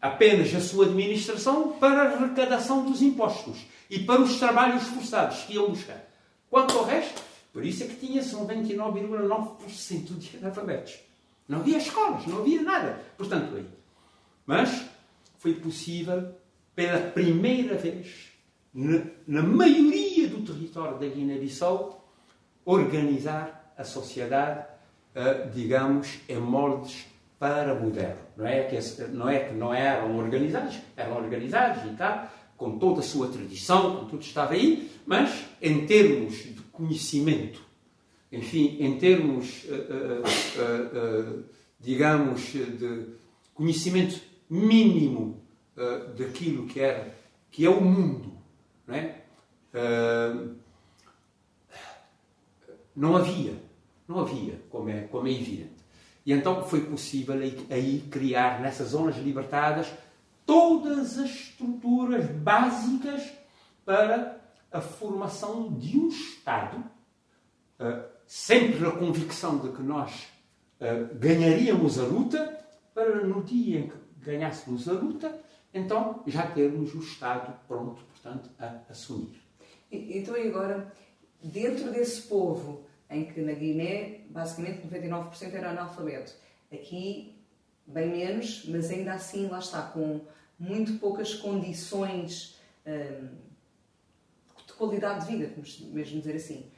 [0.00, 5.54] apenas a sua administração para a arrecadação dos impostos e para os trabalhos forçados que
[5.54, 6.08] iam buscar.
[6.50, 10.98] Quanto ao resto, por isso é que tinha-se um 29,9% de analfabetos.
[11.48, 13.00] Não havia escolas, não havia nada.
[13.16, 13.66] Portanto, aí.
[14.46, 14.84] Mas
[15.38, 16.34] foi possível,
[16.74, 18.28] pela primeira vez,
[18.72, 22.04] na, maioria do território da Guiné-Bissau,
[22.64, 24.66] organizar a sociedade,
[25.14, 27.06] uh, digamos, em moldes
[27.38, 28.20] para moderno.
[28.36, 33.00] Não é, que, não é que não eram organizados, eram organizados e tal, com toda
[33.00, 37.62] a sua tradição, com tudo estava aí, mas em termos de conhecimento,
[38.32, 41.44] enfim, em termos, uh, uh,
[41.80, 43.06] digamos, de
[43.54, 44.20] conhecimento
[44.50, 45.42] mínimo
[46.16, 47.14] daquilo que, era,
[47.52, 48.38] que é o mundo
[48.88, 49.22] não, é?
[49.74, 50.56] Uh,
[52.96, 53.52] não havia,
[54.08, 55.77] não havia, como é, como é evidente.
[56.28, 57.36] E então foi possível
[57.70, 59.90] aí, criar, nessas zonas libertadas,
[60.44, 63.22] todas as estruturas básicas
[63.82, 64.38] para
[64.70, 66.84] a formação de um Estado,
[67.80, 70.28] uh, sempre na convicção de que nós
[70.82, 72.62] uh, ganharíamos a luta,
[72.92, 75.34] para no dia em que ganhássemos a luta,
[75.72, 79.40] então já termos o Estado pronto portanto, a assumir.
[79.90, 80.92] Então, agora,
[81.42, 86.34] dentro desse povo, em que na Guiné, basicamente 99% era analfabeto,
[86.72, 87.38] aqui
[87.86, 90.20] bem menos, mas ainda assim, lá está, com
[90.58, 93.28] muito poucas condições hum,
[94.66, 96.70] de qualidade de vida, vamos mesmo dizer assim.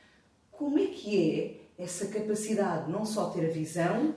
[0.52, 4.14] Como é que é essa capacidade não só ter a visão,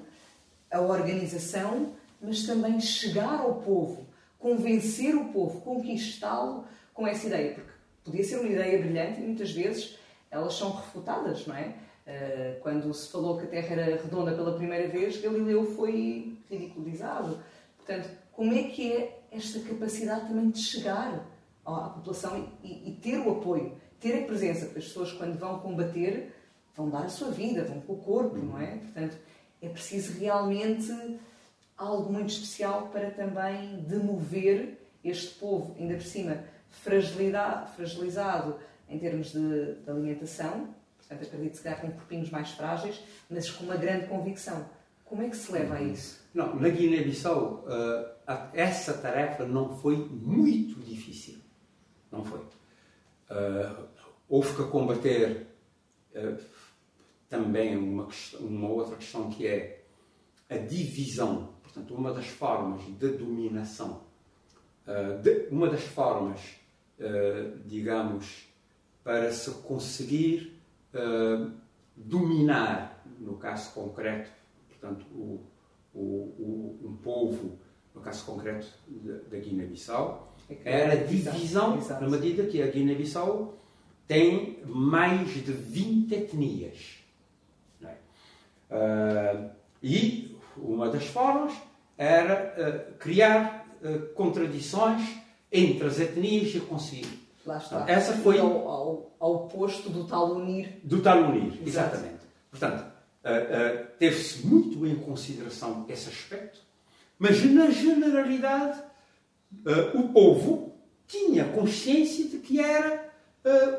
[0.70, 4.06] a organização, mas também chegar ao povo,
[4.38, 7.72] convencer o povo, conquistá-lo com essa ideia, porque
[8.04, 9.98] podia ser uma ideia brilhante e muitas vezes
[10.30, 11.76] elas são refutadas, não é?
[12.06, 17.40] Eh, quando se falou que a Terra era redonda pela primeira vez, Galileu foi ridiculizado.
[17.78, 21.26] Portanto, como é que é esta capacidade também de chegar
[21.66, 25.60] à população e, e ter o apoio, ter a presença, porque as pessoas quando vão
[25.60, 26.34] combater
[26.76, 28.78] vão dar a sua vida, vão com o corpo, não é?
[28.78, 29.18] Portanto,
[29.62, 30.92] é preciso realmente
[31.78, 39.76] algo muito especial para também demover este povo, ainda por cima, fragilizado em termos de,
[39.76, 40.74] de alimentação,
[41.14, 44.66] portanto acredito que com corpinhos mais frágeis, mas com uma grande convicção.
[45.06, 45.94] Como é que se leva a uhum.
[45.94, 46.24] isso?
[46.34, 48.14] Não, na Guiné-Bissau uh,
[48.54, 51.38] essa tarefa não foi muito difícil.
[52.12, 52.40] Não foi.
[52.40, 53.88] Uh,
[54.28, 55.48] houve que combater
[56.16, 56.44] uh,
[57.30, 58.08] também uma,
[58.40, 59.84] uma outra questão que é
[60.50, 61.54] a divisão.
[61.62, 64.04] Portanto, uma das formas de dominação,
[65.24, 66.40] de, uma das formas
[67.66, 68.48] digamos,
[69.04, 70.53] para se conseguir
[70.94, 71.52] uh,
[71.96, 74.30] dominar, no caso concreto,
[74.70, 75.42] portanto, o,
[75.94, 77.58] o, o, um povo,
[77.94, 78.68] no caso concreto
[79.30, 83.58] da Guiné-Bissau, é era a divisão, na medida que a Guiné-Bissau
[84.08, 86.98] tem mais de 20 etnias.
[87.82, 87.96] É?
[88.70, 89.50] Uh,
[89.82, 91.54] e uma das formas
[91.98, 95.02] era uh, criar uh, contradições
[95.52, 97.23] entre as etnias e conseguir.
[97.46, 97.86] Lá está.
[97.88, 100.80] Essa foi ao, ao, ao oposto do tal unir.
[100.84, 102.24] Do tal unir, exatamente.
[102.50, 106.60] Portanto, uh, uh, teve-se muito em consideração esse aspecto,
[107.20, 108.80] mas na generalidade
[109.66, 110.74] uh, o povo
[111.08, 113.12] tinha consciência de que era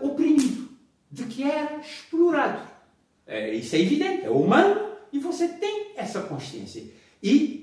[0.03, 0.68] oprimido,
[1.11, 2.68] de que era explorado.
[3.55, 6.85] isso é evidente, é humano e você tem essa consciência.
[7.22, 7.62] E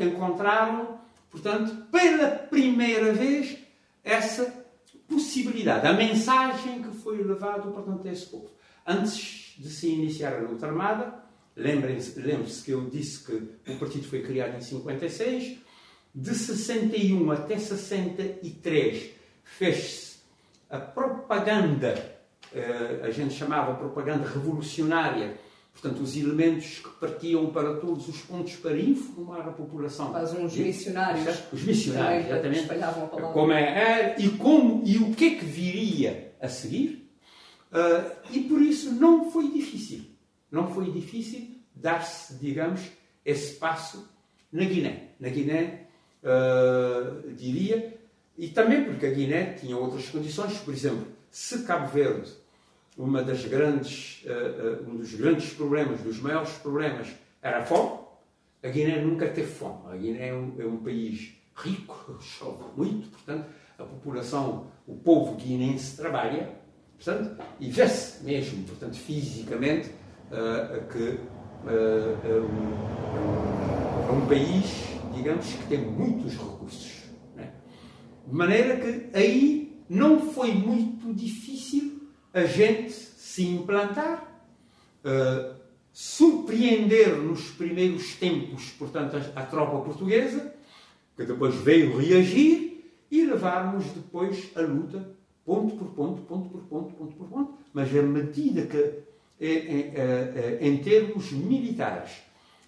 [0.00, 0.98] encontraram
[1.36, 3.58] Portanto, pela primeira vez,
[4.02, 4.65] essa
[5.08, 8.50] possibilidade, a mensagem que foi levada portanto, a esse povo.
[8.86, 11.24] Antes de se iniciar a luta armada,
[11.56, 15.58] lembrem-se lembrem que eu disse que o partido foi criado em 56,
[16.14, 19.10] de 61 até 63
[19.42, 20.06] fez-se
[20.68, 22.18] a propaganda,
[22.52, 25.38] eh, a gente chamava propaganda revolucionária,
[25.80, 30.10] portanto, os elementos que partiam para todos os pontos para informar a população.
[30.10, 31.38] Faz uns missionários.
[31.52, 32.60] Os missionários, exatamente.
[32.62, 33.32] Espalhavam a palavra.
[33.32, 37.10] Como é, e, como, e o que é que viria a seguir.
[37.70, 40.04] Uh, e por isso não foi difícil.
[40.50, 42.80] Não foi difícil dar-se, digamos,
[43.24, 44.08] esse passo
[44.50, 45.10] na Guiné.
[45.20, 45.88] Na Guiné,
[46.22, 47.98] uh, diria,
[48.38, 52.32] e também porque a Guiné tinha outras condições, por exemplo, se Cabo Verde,
[52.96, 57.08] uma das grandes, uh, uh, um dos grandes problemas, dos maiores problemas,
[57.42, 58.00] era a fome,
[58.62, 59.80] a Guiné nunca teve fome.
[59.92, 63.46] A Guiné é um, é um país rico, chove muito, portanto,
[63.78, 66.48] a população, o povo guinense trabalha,
[66.96, 69.90] portanto, e vê-se mesmo, portanto, fisicamente,
[70.30, 71.18] uh, que
[71.66, 77.04] é um, um, um país, digamos, que tem muitos recursos.
[78.26, 81.95] De maneira que aí não foi muito difícil
[82.36, 84.22] a gente se implantar,
[85.02, 85.56] uh,
[85.90, 90.54] surpreender nos primeiros tempos, portanto, a, a, tropa portuguesa,
[91.16, 96.94] que depois veio reagir e levarmos depois a luta ponto por ponto, ponto por ponto,
[96.94, 97.54] ponto por ponto.
[97.72, 98.98] Mas à medida que,
[99.40, 102.10] em, em, em termos militares,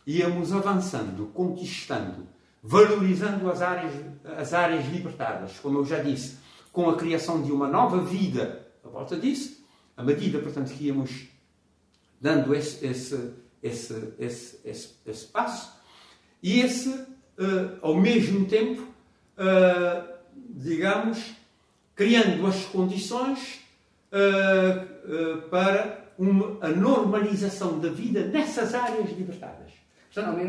[0.07, 2.27] íamos avançando, conquistando,
[2.63, 3.93] valorizando as áreas,
[4.25, 6.39] as áreas libertadas, como eu já disse,
[6.73, 9.58] com a criação de uma nova vida à volta disso,
[9.99, 11.27] à medida, portanto, que íamos
[12.21, 15.77] dando esse, esse, esse, esse, esse, esse passo,
[16.41, 20.09] e esse, uh, ao mesmo tempo, uh,
[20.51, 21.19] digamos,
[21.97, 23.59] criando as condições
[24.13, 29.73] uh, para uma, a normalização da vida nessas áreas libertadas.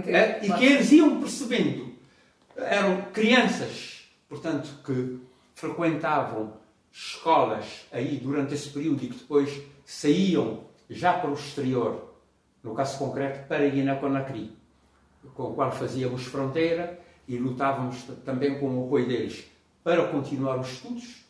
[0.07, 1.93] É, e que eles iam percebendo
[2.55, 5.19] eram crianças, portanto, que
[5.53, 6.58] frequentavam
[6.99, 12.13] escolas aí durante esse período e que depois saíam já para o exterior,
[12.61, 14.51] no caso concreto, para Guiné-Conakry,
[15.33, 19.45] com o qual fazíamos fronteira e lutávamos também com o apoio deles
[19.83, 21.25] para continuar os estudos.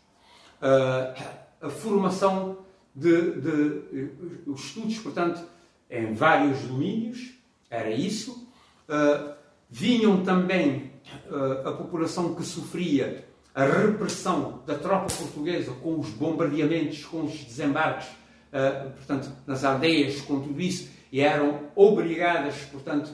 [0.62, 2.58] Uh, a formação
[2.96, 4.12] de, de, de,
[4.50, 5.42] os estudos, portanto,
[5.90, 7.34] em vários domínios,
[7.70, 8.48] era isso.
[8.88, 9.34] Uh,
[9.70, 10.92] vinham também
[11.32, 13.29] eh, a população que sofria
[13.60, 18.08] a repressão da tropa portuguesa com os bombardeamentos, com os desembarques,
[18.54, 23.12] eh, portanto, nas aldeias, com tudo isso, e eram obrigadas, portanto,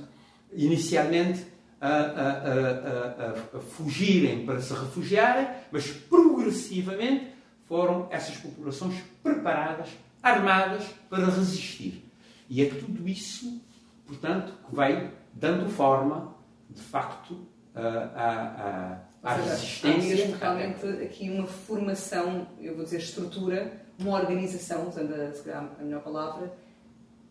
[0.53, 1.43] inicialmente
[1.81, 7.31] a, a, a, a, fugirem para se refugiarem, mas progressivamente
[7.67, 9.89] foram essas populações preparadas,
[10.21, 12.05] armadas para resistir.
[12.47, 13.59] E é tudo isso,
[14.05, 16.35] portanto, que vai dando forma,
[16.69, 20.35] de facto, à, à resistência.
[20.35, 26.01] Há realmente aqui uma formação, eu vou dizer estrutura, uma organização, usando a, a melhor
[26.01, 26.53] palavra,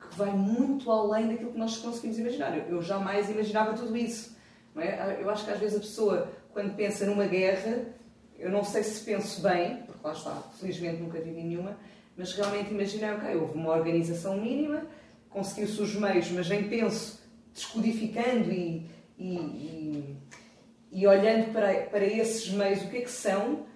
[0.01, 2.57] que vai muito além daquilo que nós conseguimos imaginar.
[2.57, 4.37] Eu, eu jamais imaginava tudo isso.
[4.77, 5.19] É?
[5.23, 7.87] Eu acho que às vezes a pessoa, quando pensa numa guerra,
[8.39, 11.77] eu não sei se penso bem, porque lá está, felizmente nunca vivi nenhuma,
[12.17, 14.83] mas realmente imaginei, ok, houve uma organização mínima,
[15.31, 20.14] conseguiu-se os meios, mas nem penso descodificando e, e, e,
[20.95, 23.67] e, olhando para, para esses meios, o que é que são,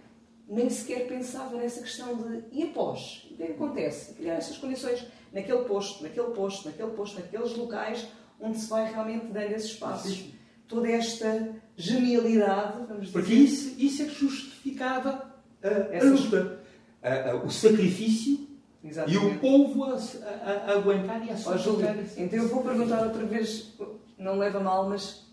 [0.48, 3.26] nem sequer pensava nessa questão de e após?
[3.33, 4.14] O que é que acontece?
[4.14, 8.07] Criar essas condições naquele posto, naquele posto, naquele posto, naqueles locais
[8.40, 10.16] onde se vai realmente dando esses passos.
[10.16, 10.35] Sim.
[10.68, 13.12] Toda esta genialidade, vamos dizer.
[13.12, 16.61] Porque isso, isso é que justificava a, a luta,
[17.02, 18.46] a, a, o sacrifício
[18.85, 19.24] Exatamente.
[19.24, 21.96] e o povo a, a, aguentar e a suportar.
[21.96, 23.74] Oh, então eu vou perguntar outra vez,
[24.16, 25.28] não leva mal, mas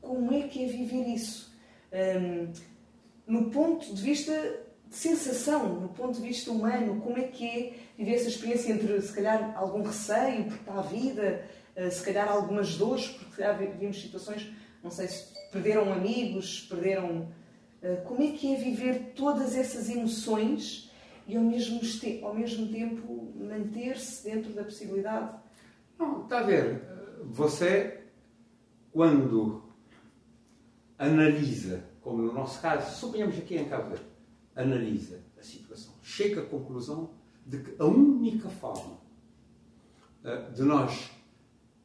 [0.00, 1.52] como é que é viver isso?
[1.92, 2.52] Um,
[3.26, 4.32] no ponto de vista
[4.88, 9.00] de sensação, no ponto de vista humano, como é que é viver essa experiência entre,
[9.00, 11.44] se calhar, algum receio, porque está a vida,
[11.76, 14.50] uh, se calhar algumas dores, porque se calhar vimos situações,
[14.82, 17.28] não sei se perderam amigos, perderam.
[17.82, 20.90] Uh, como é que é viver todas essas emoções
[21.26, 21.80] e ao mesmo,
[22.22, 25.36] ao mesmo tempo manter-se dentro da possibilidade?
[25.98, 26.82] Não, está a ver.
[27.24, 28.00] Você,
[28.92, 29.69] quando
[31.00, 34.04] analisa, como no nosso caso, suponhamos aqui em Cabo Verde,
[34.54, 37.10] analisa a situação, chega à conclusão
[37.46, 38.98] de que a única forma
[40.22, 41.10] uh, de nós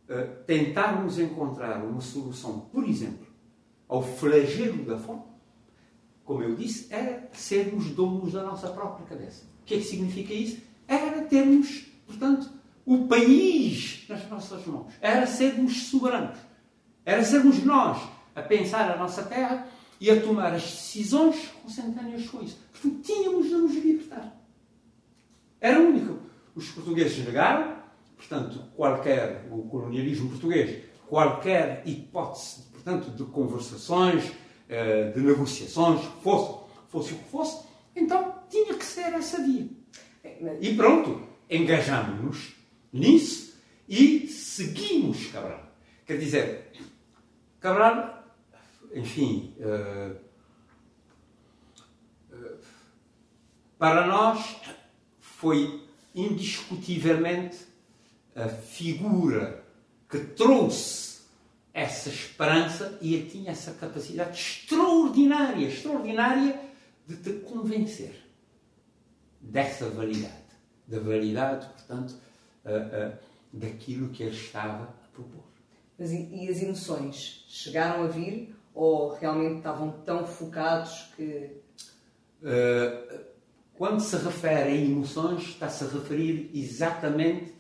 [0.09, 3.25] uh, tentarmos encontrar uma solução, por exemplo,
[3.87, 5.23] ao flagelo da fome,
[6.25, 9.45] como eu disse, era sermos donos da nossa própria cabeça.
[9.61, 10.59] O que é que significa isso?
[10.87, 12.49] Era termos portanto,
[12.85, 14.93] o país nas nossas mãos.
[15.01, 16.37] Era sermos soberanos.
[17.05, 19.67] Era sermos nós a pensar a nossa terra
[19.99, 22.59] e a tomar as decisões consentâneas com isso.
[22.71, 24.35] Portanto, tínhamos de nos libertar.
[25.59, 26.19] Era único.
[26.53, 27.77] Os portugueses negaram,
[28.15, 34.31] portanto, qualquer, o colonialismo português, qualquer hipótese, portanto, de conversações,
[34.69, 37.65] eh, de negociações, fosse, fosse o que fosse,
[37.95, 39.67] então tinha que ser essa via.
[40.61, 42.55] E pronto, engajamos-nos
[42.91, 43.53] nisso
[43.87, 45.71] e seguimos Cabral.
[46.05, 46.71] Quer dizer,
[47.59, 48.14] Cabral,
[48.95, 50.15] enfim, uh,
[52.33, 52.57] uh,
[53.77, 54.55] para nós
[55.19, 57.59] foi indiscutivelmente
[58.35, 59.63] a figura
[60.09, 61.21] que trouxe
[61.73, 66.59] essa esperança e tinha essa capacidade extraordinária, extraordinária
[67.05, 68.25] de te convencer
[69.41, 70.45] dessa validade
[70.87, 72.15] da validade, portanto,
[72.65, 73.17] uh,
[73.51, 75.43] daquilo que ele estava a propor.
[75.97, 77.45] Mas e, as emoções?
[77.47, 81.51] Chegaram a vir ou realmente estavam tão focados que.
[82.43, 83.25] Uh,
[83.73, 87.53] quando se refere a emoções, está-se a referir exatamente,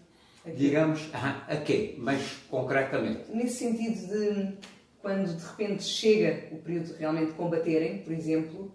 [0.45, 0.55] Aqui.
[0.55, 1.95] digamos, a, a quê?
[1.97, 3.31] Mais concretamente.
[3.33, 4.57] Nesse sentido de
[5.01, 8.73] quando de repente chega o período de realmente combaterem, por exemplo,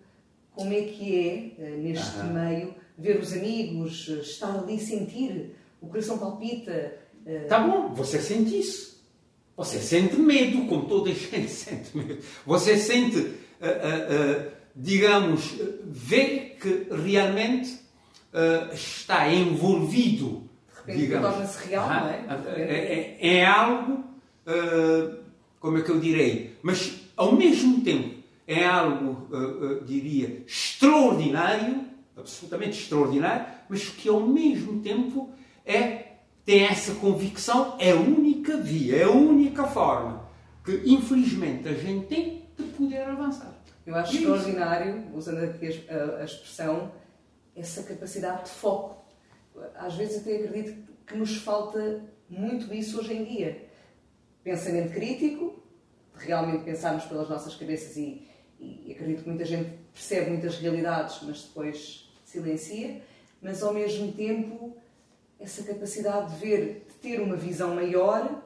[0.53, 6.99] como é que é, neste meio, ver os amigos, estar ali, sentir, o coração palpita.
[7.25, 7.49] Uh...
[7.49, 8.90] Tá bom, você sente isso.
[9.61, 12.19] Você sente medo, como toda a gente sente medo.
[12.47, 15.55] Você sente, uh, uh, digamos,
[15.85, 17.79] vê que realmente
[18.73, 20.49] está envolvido.
[20.87, 22.25] De repente torna-se real, não é?
[22.57, 24.05] É, é, é algo,
[25.59, 26.57] como é que eu direi?
[26.63, 28.15] Mas, ao mesmo tempo,
[28.47, 29.29] é algo,
[29.85, 31.91] diria, extraordinário
[32.21, 35.31] absolutamente extraordinário, mas que ao mesmo tempo
[35.65, 36.10] é,
[36.45, 40.29] tem essa convicção, é a única via, é a única forma
[40.65, 43.61] que infelizmente a gente tem de poder avançar.
[43.87, 46.93] Eu acho é extraordinário, usando aqui a, a expressão,
[47.57, 49.05] essa capacidade de foco.
[49.75, 50.77] Às vezes até acredito
[51.07, 53.69] que nos falta muito isso hoje em dia.
[54.45, 55.63] Pensamento crítico,
[56.15, 58.27] realmente pensarmos pelas nossas cabeças e,
[58.61, 63.03] e acredito que muita gente percebe muitas realidades, mas depois silencia,
[63.43, 64.77] mas ao mesmo tempo
[65.41, 68.43] essa capacidade de ver, de ter uma visão maior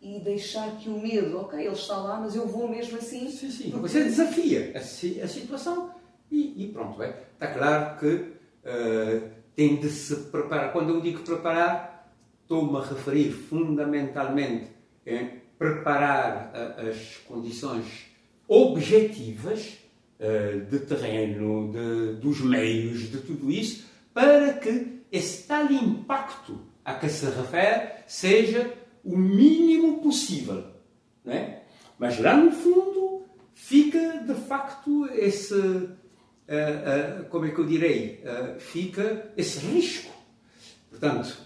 [0.00, 3.30] e deixar que o medo, ok, ele está lá, mas eu vou mesmo assim.
[3.30, 3.70] Sim, sim.
[3.70, 3.88] Porque...
[3.88, 5.90] Você desafia a, a situação
[6.30, 7.22] e, e, pronto, é.
[7.32, 10.72] está claro que uh, tem de se preparar.
[10.72, 12.12] Quando eu digo preparar,
[12.42, 14.70] estou-me a referir fundamentalmente
[15.06, 18.06] em preparar uh, as condições
[18.46, 19.78] objetivas
[20.18, 26.94] eh, de terreno, de, dos meios, de tudo isso, para que esse tal impacto a
[26.94, 30.64] que se refere seja o mínimo possível.
[31.24, 31.62] Né?
[31.96, 38.24] Mas lá no fundo fica de facto esse, uh, uh, como é que eu direi,
[38.24, 40.12] uh, fica esse risco.
[40.90, 41.36] Portanto,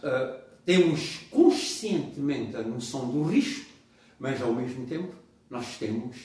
[0.64, 3.70] temos conscientemente a noção do risco,
[4.18, 5.14] mas ao mesmo tempo
[5.48, 6.16] nós temos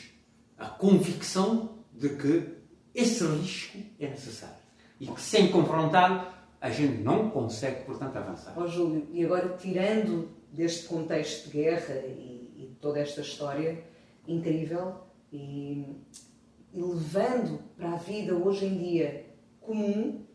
[0.57, 2.49] a convicção de que
[2.93, 4.57] esse risco é necessário
[4.99, 6.27] e que sem confrontá-lo
[6.63, 8.53] a gente não consegue, portanto, avançar.
[8.55, 13.83] Ó oh, Júlio, e agora tirando deste contexto de guerra e, e toda esta história
[14.25, 14.95] incrível
[15.29, 15.93] e,
[16.73, 19.25] e levando para a vida hoje em dia
[19.59, 20.25] comum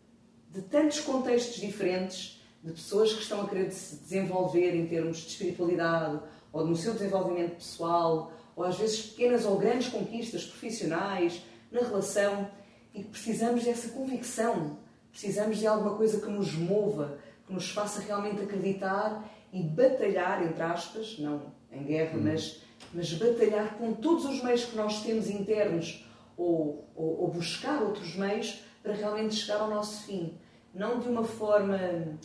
[0.51, 5.29] de tantos contextos diferentes, de pessoas que estão a querer se desenvolver em termos de
[5.29, 6.21] espiritualidade
[6.53, 12.51] ou no seu desenvolvimento pessoal, ou às vezes pequenas ou grandes conquistas profissionais, na relação
[12.93, 14.77] e precisamos dessa convicção,
[15.11, 20.63] precisamos de alguma coisa que nos mova, que nos faça realmente acreditar e batalhar, entre
[20.63, 22.23] aspas, não em guerra, hum.
[22.25, 26.07] mas, mas batalhar com todos os meios que nós temos internos
[26.37, 30.35] ou, ou, ou buscar outros meios para realmente chegar ao nosso fim.
[30.75, 31.79] Não de uma forma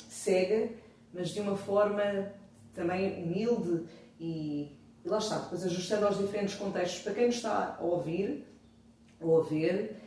[0.10, 0.70] cega,
[1.14, 2.32] mas de uma forma
[2.74, 3.86] também humilde
[4.20, 7.02] e, e lá está, depois ajustando aos diferentes contextos.
[7.02, 8.46] Para quem nos está a ouvir,
[9.20, 10.03] ou a ver,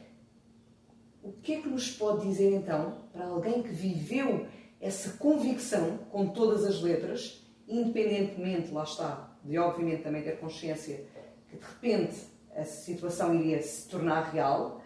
[1.27, 4.47] o que é que nos pode dizer então para alguém que viveu
[4.81, 11.05] essa convicção com todas as letras, independentemente, lá está, de obviamente também ter consciência
[11.49, 12.17] que de repente
[12.55, 14.81] a situação iria se tornar real,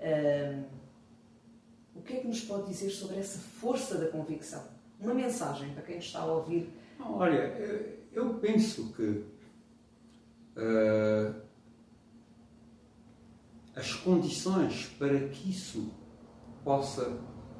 [0.00, 0.64] hum,
[1.94, 4.64] o que é que nos pode dizer sobre essa força da convicção?
[4.98, 6.72] Uma mensagem para quem está a ouvir.
[6.98, 7.52] Olha,
[8.12, 9.24] eu penso que
[10.56, 11.34] uh,
[13.74, 15.90] as condições para que isso
[16.64, 17.18] possa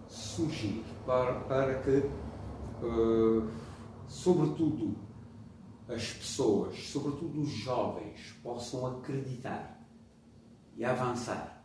[0.08, 1.98] surgir, para, para que
[2.84, 3.50] uh,
[4.06, 4.94] sobretudo,
[5.88, 9.82] as pessoas, sobretudo os jovens, possam acreditar
[10.76, 11.64] e avançar,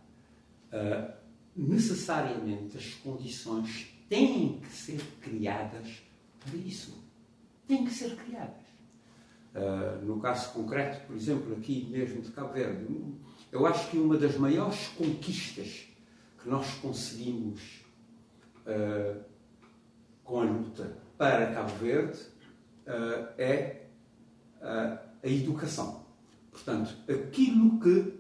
[0.72, 1.14] uh,
[1.56, 6.02] necessariamente as condições têm que ser criadas
[6.40, 7.06] para isso.
[7.68, 8.66] Têm que ser criadas.
[9.54, 12.86] Uh, no caso concreto, por exemplo, aqui mesmo de Cabo Verde,
[13.52, 15.88] eu acho que uma das maiores conquistas
[16.42, 17.62] que nós conseguimos
[18.66, 19.24] uh,
[20.24, 22.20] com a luta para Cabo Verde
[22.86, 23.88] uh, é
[24.62, 26.06] a educação.
[26.52, 28.20] Portanto, aquilo que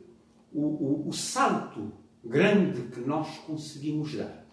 [0.53, 1.91] o, o, o salto
[2.23, 4.45] grande que nós conseguimos dar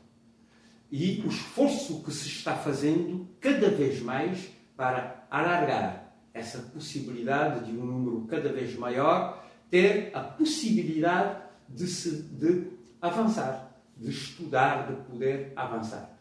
[0.91, 7.77] e o esforço que se está fazendo cada vez mais para alargar essa possibilidade de
[7.77, 9.44] um número cada vez maior
[9.75, 12.69] ter a possibilidade de, se, de
[13.03, 16.17] avançar, de estudar, de poder avançar.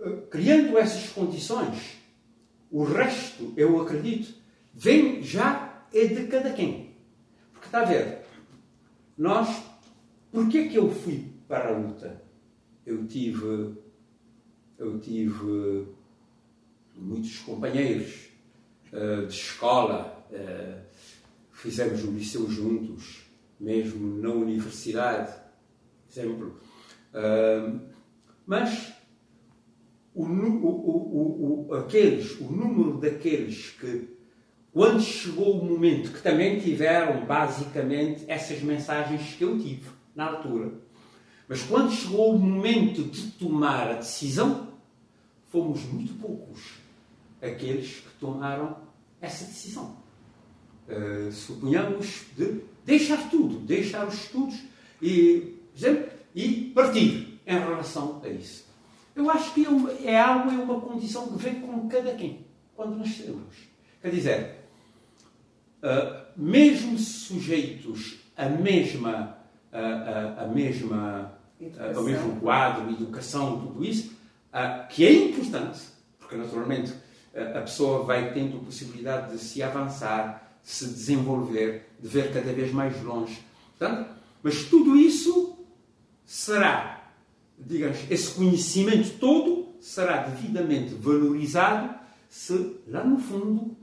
[0.00, 1.96] Eh, criando essas condições,
[2.72, 4.34] o resto, eu acredito,
[4.72, 6.96] vem já é de cada quem.
[7.52, 8.22] Porque está a ver,
[9.16, 9.62] nós,
[10.32, 12.20] porquê que eu fui para a luta?
[12.84, 13.76] Eu tive,
[14.76, 15.86] eu tive
[16.96, 18.30] muitos companheiros
[18.92, 20.83] uh, de escola, uh,
[21.64, 23.24] fizemos o liceu juntos,
[23.58, 25.34] mesmo na universidade,
[26.10, 26.60] exemplo.
[27.14, 27.80] Uh,
[28.44, 28.92] mas
[30.14, 34.14] o, o, o, aqueles, o número daqueles que
[34.70, 40.70] quando chegou o momento que também tiveram basicamente essas mensagens que eu tive na altura,
[41.48, 44.68] mas quando chegou o momento de tomar a decisão,
[45.50, 46.74] fomos muito poucos
[47.40, 48.76] aqueles que tomaram
[49.18, 50.03] essa decisão.
[50.86, 54.60] Uh, suponhamos de deixar tudo, deixar os estudos
[55.00, 58.66] e, exemplo, e partir em relação a isso.
[59.16, 62.44] Eu acho que é, uma, é algo, é uma condição que vem com cada quem,
[62.76, 63.54] quando nascemos.
[64.02, 64.60] Quer dizer,
[65.82, 69.38] uh, mesmo sujeitos à mesma,
[69.72, 71.32] uh, a mesma,
[71.96, 74.12] ao mesmo quadro, educação, tudo isso,
[74.90, 75.80] que é importante,
[76.18, 76.92] porque naturalmente
[77.34, 82.72] a pessoa vai tendo a possibilidade de se avançar, se desenvolver, de ver cada vez
[82.72, 83.40] mais longe.
[83.78, 84.10] Portanto,
[84.42, 85.56] mas tudo isso
[86.24, 87.12] será,
[87.56, 91.94] digamos, esse conhecimento todo será devidamente valorizado
[92.28, 93.76] se lá no fundo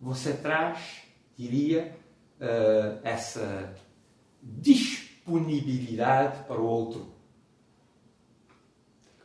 [0.00, 1.96] você traz diria,
[2.40, 3.72] uh, essa
[4.42, 7.14] disponibilidade para o outro.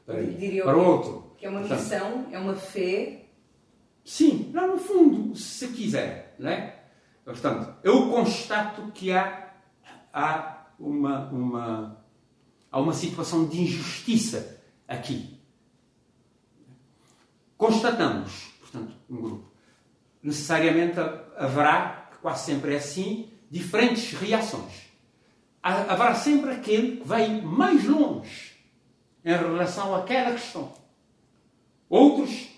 [0.06, 1.34] Para, diria para o outro.
[1.38, 3.26] Que é uma Portanto, missão, é uma fé.
[4.06, 6.23] Sim, lá no fundo, se quiser.
[6.44, 6.78] Não é?
[7.24, 9.54] Portanto, eu constato que há,
[10.12, 12.06] há, uma, uma,
[12.70, 15.40] há uma situação de injustiça aqui.
[17.56, 19.52] Constatamos, portanto, um grupo.
[20.22, 21.00] Necessariamente
[21.38, 24.92] haverá quase sempre é assim, diferentes reações.
[25.62, 28.52] Haverá sempre aquele que vai mais longe
[29.24, 30.74] em relação àquela questão.
[31.90, 32.50] Outros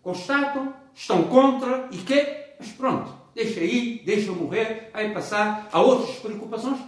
[0.00, 6.16] constatam, estão contra e que, mas pronto, deixa aí, deixa morrer, vai passar a outras
[6.16, 6.80] preocupações.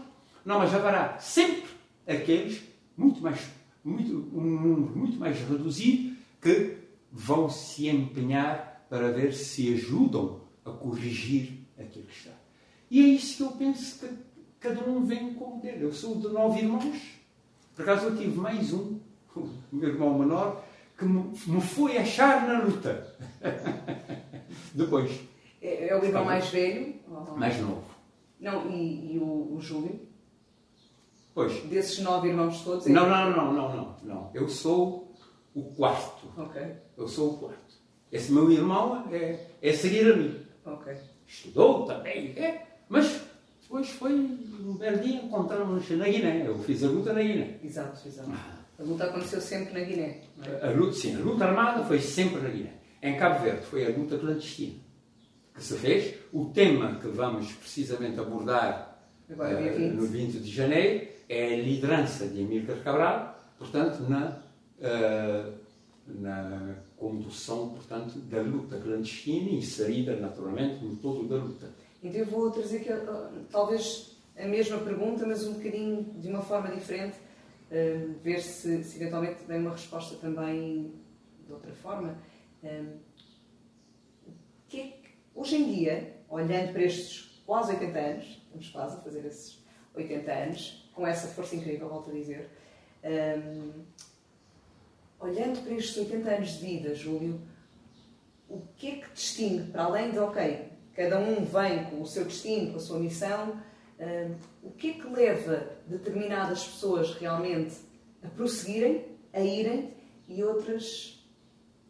[0.44, 1.68] Não, mas haverá sempre
[2.07, 2.62] aqueles,
[2.97, 3.40] muito mais,
[3.84, 6.76] muito, um número muito mais reduzido, que
[7.11, 12.32] vão se empenhar para ver se ajudam a corrigir aquilo que está.
[12.90, 14.09] E é isso que eu penso que
[14.61, 15.84] cada um vem com dele.
[15.84, 16.97] Eu sou de nove irmãos.
[17.74, 18.99] Por acaso eu tive mais um,
[19.36, 20.64] o meu irmão menor,
[20.97, 23.14] que me foi achar na luta.
[24.72, 25.11] Depois.
[25.67, 26.95] É, é, o irmão mais velho?
[27.37, 27.85] Mais novo.
[28.41, 30.01] Não, e, e o, o, Júlio?
[31.35, 31.62] Pois.
[31.64, 32.87] Desses nove irmãos todos?
[32.87, 34.31] É não, não, não, não, não, não.
[34.33, 35.12] Eu sou
[35.55, 36.27] o quarto.
[36.37, 36.62] Ok.
[36.97, 37.77] Eu sou o quarto.
[38.12, 40.41] Esse meu irmão é, é seguir a mim.
[40.64, 40.97] Ok
[41.27, 43.21] estudou também, é, mas
[43.62, 46.47] depois foi um belo dia encontramos na Guiné.
[46.47, 47.59] Eu fiz a luta na Guiné.
[47.62, 48.31] Exato, exato.
[48.79, 50.21] A luta aconteceu sempre na Guiné.
[50.45, 50.69] É?
[50.69, 52.75] A, luta, sim, a luta armada foi sempre na Guiné.
[53.03, 54.86] Em Cabo Verde foi a luta clandestina
[55.57, 56.14] que se fez.
[56.32, 59.92] O tema que vamos precisamente abordar Agora, uh, 20.
[59.94, 64.38] no 20 de janeiro é a liderança de Amílcar Cabral, portanto, na,
[64.78, 65.52] uh,
[66.07, 71.70] na condução, portanto, da luta clandestina, inserida naturalmente no todo da luta.
[72.02, 72.90] Então eu vou trazer aqui,
[73.50, 77.16] talvez a mesma pergunta, mas um bocadinho de uma forma diferente,
[77.70, 80.92] uh, ver se, se eventualmente dei uma resposta também
[81.46, 82.14] de outra forma.
[82.62, 83.07] Uh,
[84.68, 84.95] que é
[85.37, 89.64] hoje em dia, olhando para estes quase 80 anos, estamos quase a fazer esses
[89.95, 92.51] 80 anos, com essa força incrível, volto a dizer,
[93.05, 93.84] um,
[95.20, 97.41] olhando para estes 80 anos de vida, Júlio,
[98.49, 102.24] o que é que distingue, para além de, ok, cada um vem com o seu
[102.24, 107.76] destino, com a sua missão, uh, o que é que leva determinadas pessoas realmente
[108.22, 109.95] a prosseguirem, a irem
[110.26, 111.22] e outras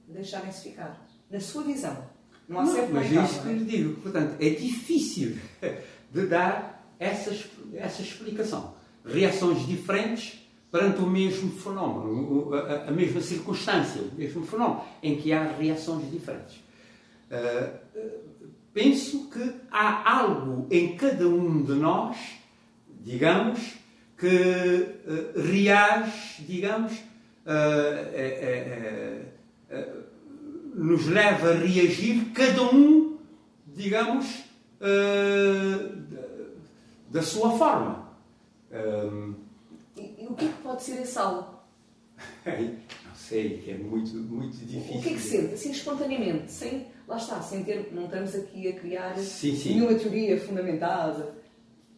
[0.09, 1.07] deixarem-se ficar?
[1.31, 2.16] Na sua visão.
[2.49, 4.01] Não há não, certo Mas é isso que lhe digo.
[4.01, 5.37] Portanto, é difícil
[6.13, 7.35] de dar essa,
[7.75, 8.75] essa explicação.
[9.05, 15.33] Reações diferentes perante o mesmo fenómeno, a, a, mesma circunstância, o mesmo fenómeno, em que
[15.33, 16.57] há reações diferentes.
[17.31, 17.71] Uh,
[18.75, 22.17] penso que há algo em cada um de nós,
[23.01, 23.75] digamos,
[24.19, 28.07] que uh, reage, digamos, uh,
[30.77, 33.17] nos leva a reagir, cada um,
[33.67, 34.45] digamos,
[37.11, 38.13] da sua forma.
[39.97, 41.57] E, e, o que é que pode ser esse algo?
[42.47, 44.99] não sei, é muito, muito difícil.
[44.99, 48.69] O que é que sente, assim, espontaneamente, sem, lá está, sem ter, não estamos aqui
[48.69, 49.75] a criar sim, sim.
[49.75, 51.35] nenhuma teoria fundamentada.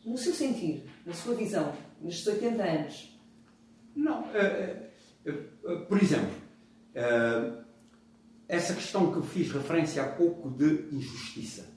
[0.05, 3.19] No seu sentir, na sua visão, nestes 80 anos?
[3.95, 4.89] Não, uh,
[5.27, 6.31] uh, uh, por exemplo,
[8.49, 11.69] essa questão que eu fiz referência há pouco de injustiça.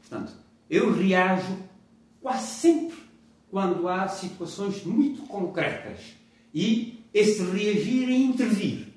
[0.00, 0.32] Portanto,
[0.68, 1.56] eu reajo
[2.20, 2.98] quase sempre
[3.50, 6.00] quando há situações muito concretas.
[6.52, 8.88] E esse reagir e intervir,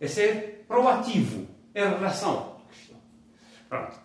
[0.00, 2.96] é ser proativo em relação à questão.
[3.68, 4.00] Pronto.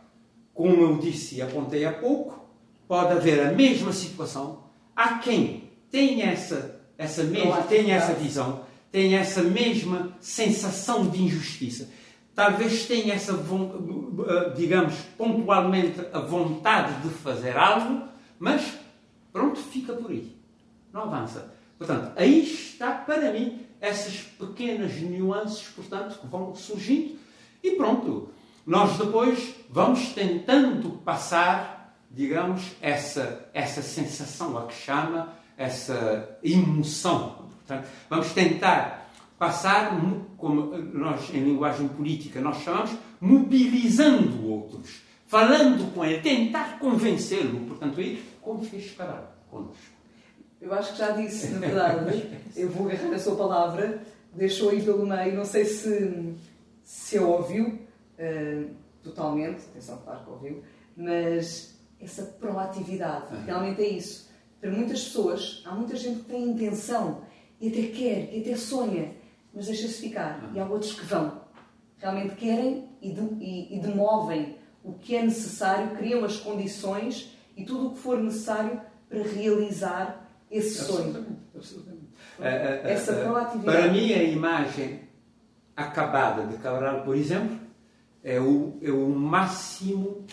[0.54, 2.48] Como eu disse e apontei há pouco,
[2.88, 4.64] pode haver a mesma situação.
[4.96, 11.90] Há quem tenha essa, essa, mesma, tenha essa visão, tenha essa mesma sensação de injustiça.
[12.36, 13.34] Talvez tenha essa,
[14.56, 18.04] digamos, pontualmente a vontade de fazer algo,
[18.38, 18.78] mas
[19.36, 20.34] Pronto, fica por aí.
[20.94, 21.54] Não avança.
[21.78, 27.20] Portanto, aí está, para mim, essas pequenas nuances, portanto, que vão surgindo
[27.62, 28.30] e pronto.
[28.66, 37.50] Nós depois vamos tentando passar, digamos, essa, essa sensação, a que chama, essa emoção.
[37.58, 39.05] Portanto, vamos tentar
[39.38, 40.00] passar,
[40.38, 47.66] como nós em linguagem política nós chamamos, mobilizando outros, falando com ele, tentar convencê-lo.
[47.68, 49.96] Portanto, aí como fez parar connosco?
[50.62, 52.30] Eu acho que já disse, na verdade.
[52.56, 54.02] eu vou agarrar a sua palavra.
[54.34, 55.36] Deixou aí pelo meio.
[55.36, 56.34] Não sei se,
[56.84, 58.70] se ouviu uh,
[59.04, 59.62] totalmente.
[59.66, 60.64] Atenção, claro que ouviu.
[60.96, 63.36] Mas essa proatividade.
[63.46, 64.30] Realmente é isso.
[64.60, 67.22] Para muitas pessoas, há muita gente que tem intenção
[67.60, 69.14] e até quer, e até sonha,
[69.56, 70.52] mas deixa-se ficar.
[70.54, 71.42] E há outros que vão.
[71.98, 77.64] Realmente querem e, de, e, e demovem o que é necessário, criam as condições e
[77.64, 81.26] tudo o que for necessário para realizar esse sonho.
[81.56, 82.06] Absolutamente.
[82.40, 83.78] Essa proatividade.
[83.78, 85.02] Para mim, a imagem
[85.76, 87.58] acabada de Cabral, por exemplo,
[88.24, 90.26] é o, é o máximo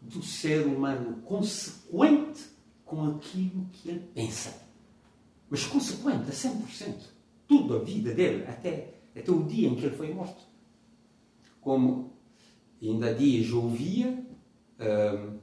[0.00, 2.50] do ser humano consequente
[2.84, 4.62] com aquilo que ele pensa.
[5.48, 7.11] Mas consequente a 100%.
[7.46, 10.42] Tudo, a vida dele, até, até o dia em que ele foi morto.
[11.60, 12.12] Como
[12.80, 14.24] ainda dias ouvia
[14.80, 15.38] hum,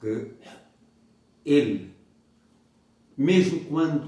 [0.00, 0.32] que
[1.44, 1.94] ele,
[3.16, 4.06] mesmo quando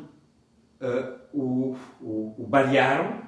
[0.81, 3.23] uh, o, o, o balearam,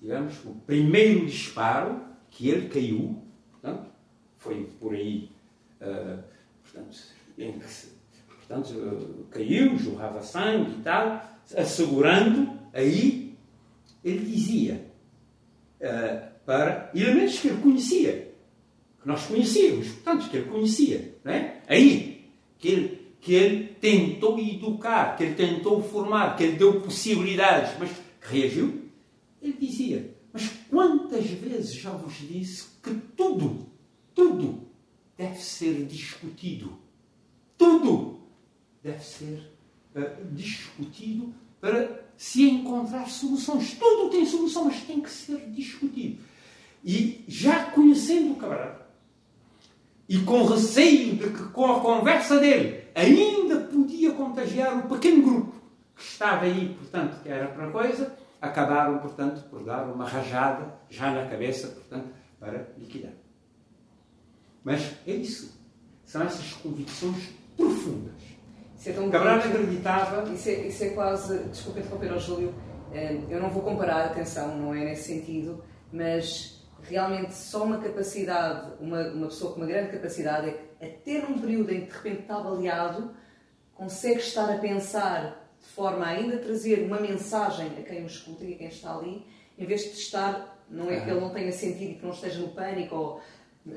[0.00, 2.00] digamos, o primeiro disparo
[2.30, 3.90] que ele caiu, portanto,
[4.38, 5.30] foi por aí,
[5.80, 6.22] uh,
[6.62, 6.98] portanto,
[7.38, 7.58] em,
[8.28, 11.22] portanto uh, caiu, jorrava sangue e tal,
[11.56, 13.19] assegurando, aí
[14.04, 14.86] ele dizia
[15.80, 18.32] uh, para elementos que ele conhecia,
[19.00, 21.62] que nós conhecíamos, portanto, que ele conhecia, não é?
[21.68, 27.78] aí que ele que ele tentou educar, que ele tentou formar, que ele deu possibilidades,
[27.78, 27.90] mas
[28.20, 28.88] reagiu,
[29.42, 33.66] ele dizia: Mas quantas vezes já vos disse que tudo,
[34.14, 34.66] tudo
[35.16, 36.78] deve ser discutido?
[37.58, 38.20] Tudo
[38.82, 39.52] deve ser
[39.94, 43.72] uh, discutido para se encontrar soluções.
[43.78, 46.22] Tudo tem solução, mas tem que ser discutido.
[46.84, 48.86] E já conhecendo o camarada,
[50.06, 55.54] e com receio de que com a conversa dele ainda podia contagiar o pequeno grupo
[55.96, 61.10] que estava aí, portanto, que era para coisa, acabaram, portanto, por dar uma rajada já
[61.10, 63.14] na cabeça, portanto, para liquidar.
[64.62, 65.58] Mas é isso.
[66.04, 68.19] São essas convicções profundas.
[68.80, 70.32] Isso é Cabral acreditava.
[70.32, 71.38] Isso é, isso é quase.
[71.44, 72.54] Desculpa interromper ao Júlio.
[72.94, 75.62] Eh, eu não vou comparar, atenção, não é nesse sentido,
[75.92, 81.26] mas realmente só uma capacidade, uma, uma pessoa com uma grande capacidade é que até
[81.26, 83.10] num período em que de repente está baleado,
[83.74, 88.44] consegue estar a pensar de forma a ainda trazer uma mensagem a quem o escuta
[88.44, 89.26] e a quem está ali,
[89.58, 92.40] em vez de estar, não é que ele não tenha sentido e que não esteja
[92.40, 93.20] no pânico, ou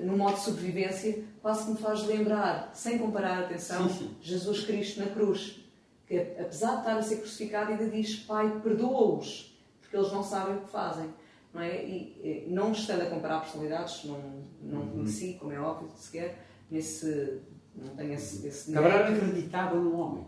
[0.02, 4.16] no modo de sobrevivência, quase que me faz lembrar, sem comparar, atenção, Sim, sim.
[4.22, 5.60] Jesus Cristo na cruz,
[6.08, 10.58] que apesar de estar a ser crucificado, ainda diz: Pai, perdoa-os, porque eles não sabem
[10.58, 11.10] o que fazem.
[11.54, 11.86] Não é?
[11.86, 14.20] E, não estando a comparar personalidades, não,
[14.62, 14.90] não Uhum.
[14.90, 16.40] conheci, como é óbvio, sequer,
[16.72, 17.42] nesse,
[17.76, 19.26] não tenho esse, esse Cabral direito.
[19.26, 20.26] acreditava no homem.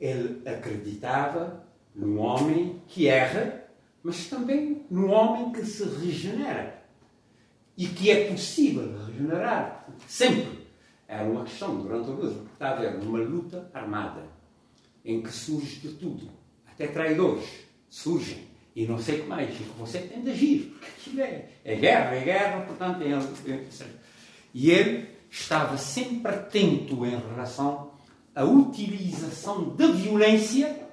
[0.00, 3.64] Ele acreditava no homem que erra,
[4.02, 6.75] mas também no homem que se regenera.
[7.76, 9.86] E que é possível regenerar.
[10.06, 10.66] Sempre.
[11.06, 12.48] Era uma questão durante o livro.
[12.52, 14.24] Está a ver numa luta armada
[15.04, 16.28] em que surge de tudo.
[16.66, 17.44] Até traidores
[17.88, 18.44] surgem.
[18.74, 19.50] E não sei o que mais.
[19.60, 20.76] E você tem de agir.
[20.78, 23.02] Porque aquilo é, é guerra, é guerra, portanto.
[23.02, 23.86] É, é,
[24.52, 27.92] e ele estava sempre atento em relação
[28.34, 30.88] à utilização da violência,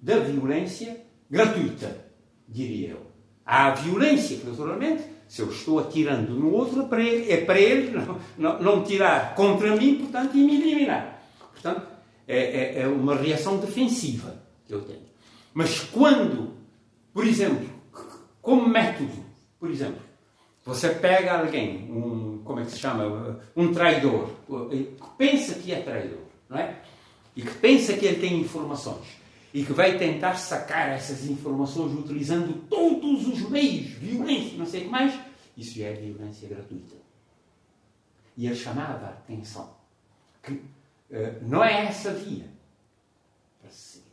[0.00, 2.04] da violência gratuita,
[2.48, 3.06] diria eu.
[3.44, 7.60] Há a violência naturalmente, se eu estou atirando no outro, é para ele, é para
[7.60, 11.22] ele não, não, não tirar contra mim, portanto, e me eliminar.
[11.52, 11.86] Portanto,
[12.26, 15.04] é, é, é uma reação defensiva que eu tenho.
[15.52, 16.54] Mas quando,
[17.12, 17.68] por exemplo,
[18.40, 19.24] como método,
[19.58, 20.00] por exemplo,
[20.64, 25.80] você pega alguém, um, como é que se chama, um traidor, que pensa que é
[25.80, 26.76] traidor, não é?
[27.36, 29.23] E que pensa que ele tem informações
[29.54, 34.84] e que vai tentar sacar essas informações utilizando todos os meios, violência, não sei o
[34.84, 35.16] que mais,
[35.56, 36.96] isso já é violência gratuita.
[38.36, 39.72] E ele chamava a atenção
[40.42, 40.62] que uh,
[41.42, 42.46] não é essa via
[43.60, 44.06] para se seguir.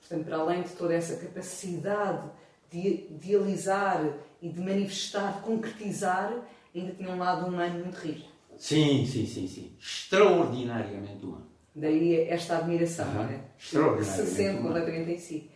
[0.00, 2.28] Portanto, para além de toda essa capacidade
[2.68, 4.04] de idealizar
[4.42, 6.42] e de manifestar, de concretizar,
[6.74, 8.28] ainda tinha um lado humano muito rico.
[8.56, 9.72] Sim, sim, sim, sim.
[9.78, 11.47] Extraordinariamente humano.
[11.78, 13.14] Daí esta admiração, Uhum.
[13.14, 14.02] não é?
[14.02, 15.50] Se sente completamente em si.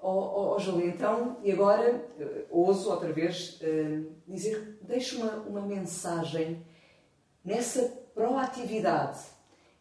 [0.00, 5.32] Ó oh, oh, Júlio, então, e agora eh, ouso outra vez eh, dizer, deixe uma,
[5.48, 6.62] uma mensagem
[7.44, 7.82] nessa
[8.14, 9.18] proatividade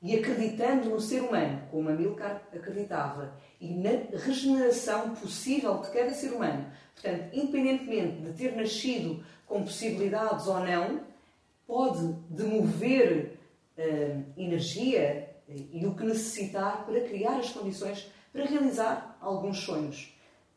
[0.01, 6.31] e acreditando no ser humano, como Amilcar acreditava, e na regeneração possível de cada ser
[6.31, 6.65] humano.
[6.95, 11.01] Portanto, independentemente de ter nascido com possibilidades ou não,
[11.67, 13.37] pode demover
[13.77, 20.13] eh, energia e o que necessitar para criar as condições para realizar alguns sonhos.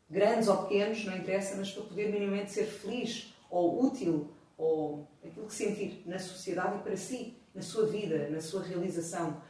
[0.09, 5.47] Grandes ou pequenos, não interessa, mas para poder minimamente ser feliz ou útil ou aquilo
[5.47, 9.41] que sentir na sociedade e para si, na sua vida, na sua realização.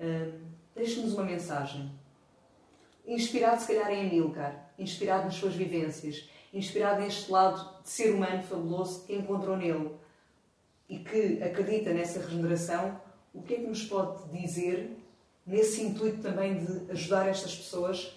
[0.00, 1.90] Hum, Deixe-nos uma mensagem.
[3.06, 8.42] Inspirado, se calhar, em Amilcar, inspirado nas suas vivências, inspirado neste lado de ser humano
[8.42, 9.92] fabuloso que encontrou nele
[10.86, 13.00] e que acredita nessa regeneração,
[13.36, 14.96] o que é que nos pode dizer
[15.46, 18.12] nesse intuito também de ajudar estas pessoas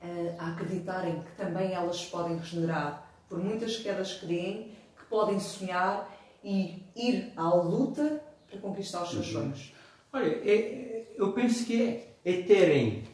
[0.00, 5.38] eh, a acreditarem que também elas podem regenerar, por muitas quedas que deem, que podem
[5.40, 6.10] sonhar
[6.44, 9.72] e ir à luta para conquistar os seus sonhos?
[10.12, 13.04] Olha, é- eu penso que é, é terem,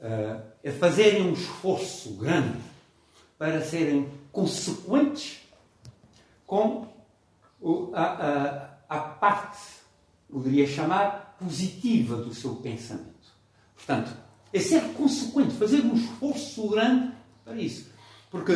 [0.00, 2.58] ah, é fazerem um esforço grande
[3.38, 5.42] para serem consequentes
[6.46, 6.88] com
[7.60, 9.58] o- a, a- a parte,
[10.30, 13.08] poderia chamar, positiva do seu pensamento.
[13.74, 14.10] Portanto,
[14.52, 17.12] é ser consequente, fazer um esforço grande
[17.44, 17.90] para isso.
[18.30, 18.52] Porque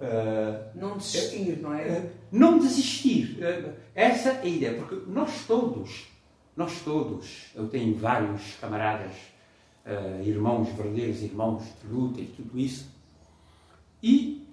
[0.00, 1.88] ah, Não desistir, não é?
[1.88, 3.38] eh, não desistir.
[3.40, 6.06] Eh, Essa é a ideia, porque nós todos,
[6.56, 9.12] nós todos, eu tenho vários camaradas,
[9.84, 12.90] eh, irmãos, verdadeiros irmãos de luta e tudo isso,
[14.02, 14.44] e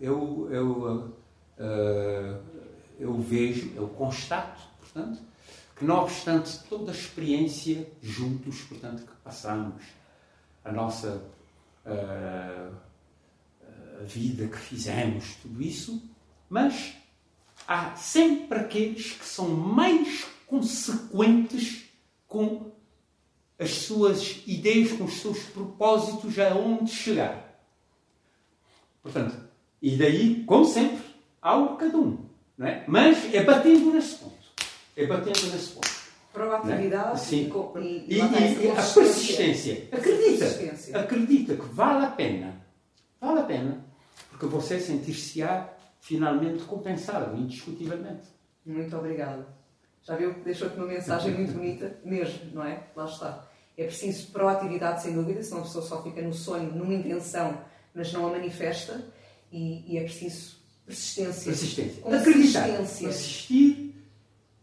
[0.00, 1.14] eu, eu,
[1.58, 2.38] eh,
[2.98, 5.20] eu vejo, eu constato, portanto,
[5.76, 9.82] que não obstante toda a experiência juntos, portanto, que passamos,
[10.64, 11.22] a nossa
[11.84, 12.70] a
[14.02, 16.02] vida que fizemos, tudo isso,
[16.48, 16.94] mas
[17.66, 21.84] há sempre aqueles que são mais consequentes
[22.26, 22.72] com
[23.58, 27.62] as suas ideias, com os seus propósitos, aonde chegar.
[29.02, 29.36] Portanto,
[29.80, 31.04] e daí, como sempre,
[31.40, 32.25] há um cada um,
[32.56, 32.84] não é?
[32.86, 34.36] Mas é batendo nesse ponto.
[34.96, 35.96] É batendo nesse ponto.
[36.32, 37.16] Proatividade né?
[37.16, 37.52] Sim.
[37.76, 39.88] e, e, E, e- a persistência.
[39.90, 40.44] Acredita.
[40.44, 40.98] Persistência.
[40.98, 42.60] Acredita que vale a pena.
[43.20, 43.84] Vale a pena.
[44.30, 48.28] Porque você sentir-se-á finalmente compensado, indiscutivelmente.
[48.64, 49.46] Muito obrigada.
[50.02, 52.84] Já viu que deixou-te uma mensagem muito bonita, mesmo, não é?
[52.94, 53.48] Lá está.
[53.76, 57.60] É preciso proatividade, sem dúvida, senão a pessoa só fica no sonho, numa intenção,
[57.94, 59.04] mas não a manifesta.
[59.50, 60.56] E, e é preciso
[60.86, 61.44] persistência.
[61.44, 62.16] Persistência.
[62.16, 62.68] Acreditar.
[62.68, 63.92] Persistir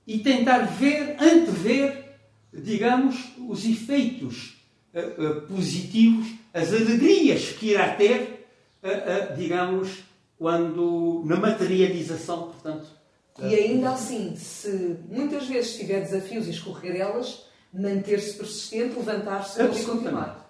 [0.07, 2.17] e tentar ver, antever,
[2.53, 4.57] digamos, os efeitos
[4.93, 8.47] eh, eh, positivos, as alegrias que irá ter,
[8.81, 10.03] eh, digamos,
[10.37, 12.87] quando na materialização, portanto,
[13.41, 20.43] E ainda assim, se muitas vezes tiver desafios e escorregadelas, manter-se persistente, levantar-se e continuar.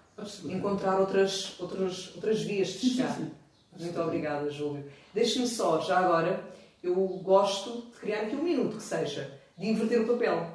[0.45, 3.15] Encontrar outras, outras, outras vias de chegar.
[3.15, 3.31] Sim, sim.
[3.79, 4.85] Muito obrigada, Júlio.
[5.13, 6.43] Deixe-me só, já agora,
[6.81, 10.47] eu gosto de criar aqui um minuto que seja de inverter o papel.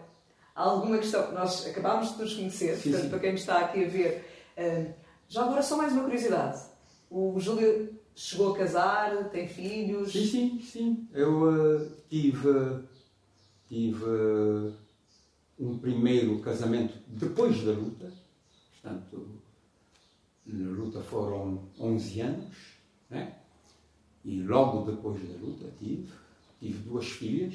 [0.54, 1.32] Há alguma questão?
[1.32, 3.10] Nós acabámos de nos conhecer, sim, portanto, sim.
[3.10, 4.24] para quem me está aqui a ver.
[4.56, 4.94] Uh,
[5.28, 6.60] já agora, só mais uma curiosidade.
[7.10, 10.12] O Júlio chegou a casar, tem filhos?
[10.12, 11.08] Sim, sim, sim.
[11.12, 12.82] Eu uh, tive,
[13.68, 14.74] tive uh,
[15.58, 18.12] um primeiro casamento depois da luta.
[18.72, 19.40] Portanto,
[20.44, 22.56] na luta foram 11 anos,
[23.10, 23.36] né?
[24.24, 26.08] E logo depois da luta tive,
[26.60, 27.54] tive duas filhas.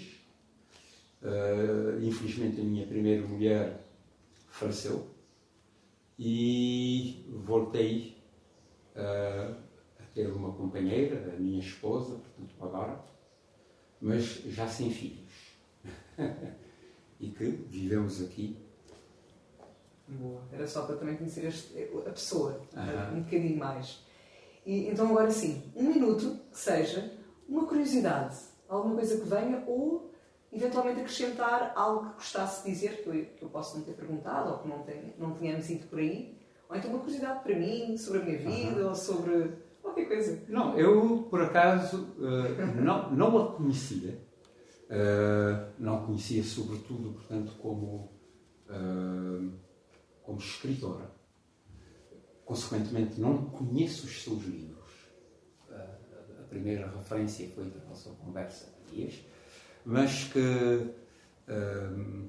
[1.21, 3.79] Uh, infelizmente a minha primeira mulher
[4.49, 5.07] faleceu
[6.19, 8.17] e voltei
[8.95, 9.55] uh,
[9.99, 13.03] a ter uma companheira, a minha esposa, portanto agora,
[14.01, 15.53] mas já sem filhos.
[17.19, 18.57] e que vivemos aqui.
[20.07, 20.41] Boa.
[20.51, 22.61] Era só para também conhecer a pessoa,
[23.13, 24.02] um bocadinho mais.
[24.65, 27.11] E, então agora sim, um minuto que seja
[27.47, 28.37] uma curiosidade,
[28.67, 30.11] alguma coisa que venha ou
[30.51, 34.51] eventualmente acrescentar algo que gostasse de dizer que eu, que eu posso não ter perguntado
[34.51, 36.37] ou que não, tenha, não tenhamos ido por aí.
[36.69, 40.43] Ou então uma curiosidade para mim, sobre a minha vida ou sobre qualquer coisa.
[40.47, 44.19] Não, eu por acaso uh, não, não a conhecia.
[44.85, 48.11] Uh, não conhecia sobretudo, portanto, como,
[48.69, 49.51] uh,
[50.23, 51.12] como escritora
[52.53, 54.77] consequentemente não conheço os seus livros.
[55.71, 59.15] A primeira referência foi da nossa conversa há dias,
[59.83, 60.87] mas que,
[61.49, 62.27] hum,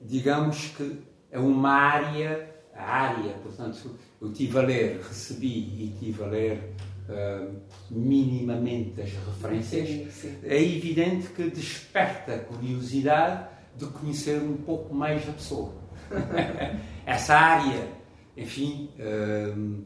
[0.00, 1.00] digamos que
[1.30, 5.46] é uma área, a área, portanto, eu tive a ler, recebi
[5.84, 6.74] e tive a ler
[7.08, 10.38] hum, minimamente as referências, sim, sim.
[10.42, 15.72] é evidente que desperta a curiosidade de conhecer um pouco mais a pessoa.
[17.06, 18.03] Essa área
[18.36, 19.84] enfim, uh,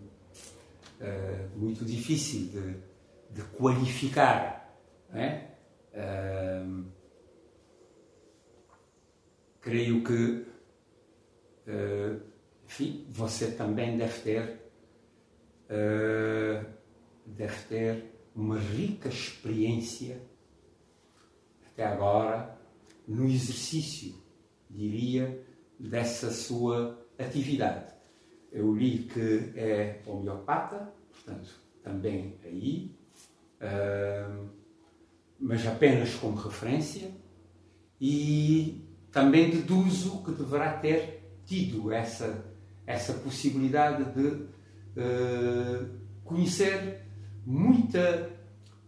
[1.01, 2.77] uh, muito difícil de,
[3.35, 4.75] de qualificar.
[5.95, 6.85] Uh,
[9.61, 10.47] creio que,
[12.65, 14.61] enfim, você também deve ter,
[17.27, 20.23] deve ter uma rica experiência
[21.67, 22.59] até agora
[23.07, 24.15] no exercício,
[24.71, 25.45] diria,
[25.79, 27.98] dessa sua atividade.
[28.51, 31.49] Eu li que é homeopata, portanto,
[31.83, 32.95] também aí,
[33.61, 34.49] uh,
[35.39, 37.11] mas apenas como referência,
[38.01, 42.45] e também deduzo que deverá ter tido essa,
[42.87, 45.89] essa possibilidade de uh,
[46.25, 47.03] conhecer
[47.45, 48.31] muita,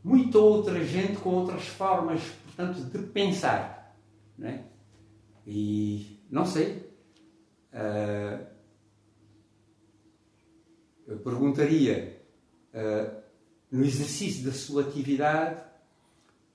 [0.05, 3.97] muita outra gente com outras formas, portanto, de pensar.
[4.37, 4.65] Né?
[5.47, 6.91] E não sei.
[7.73, 8.50] Uh,
[11.17, 12.23] perguntaria,
[12.75, 13.21] uh,
[13.71, 15.63] no exercício da sua atividade,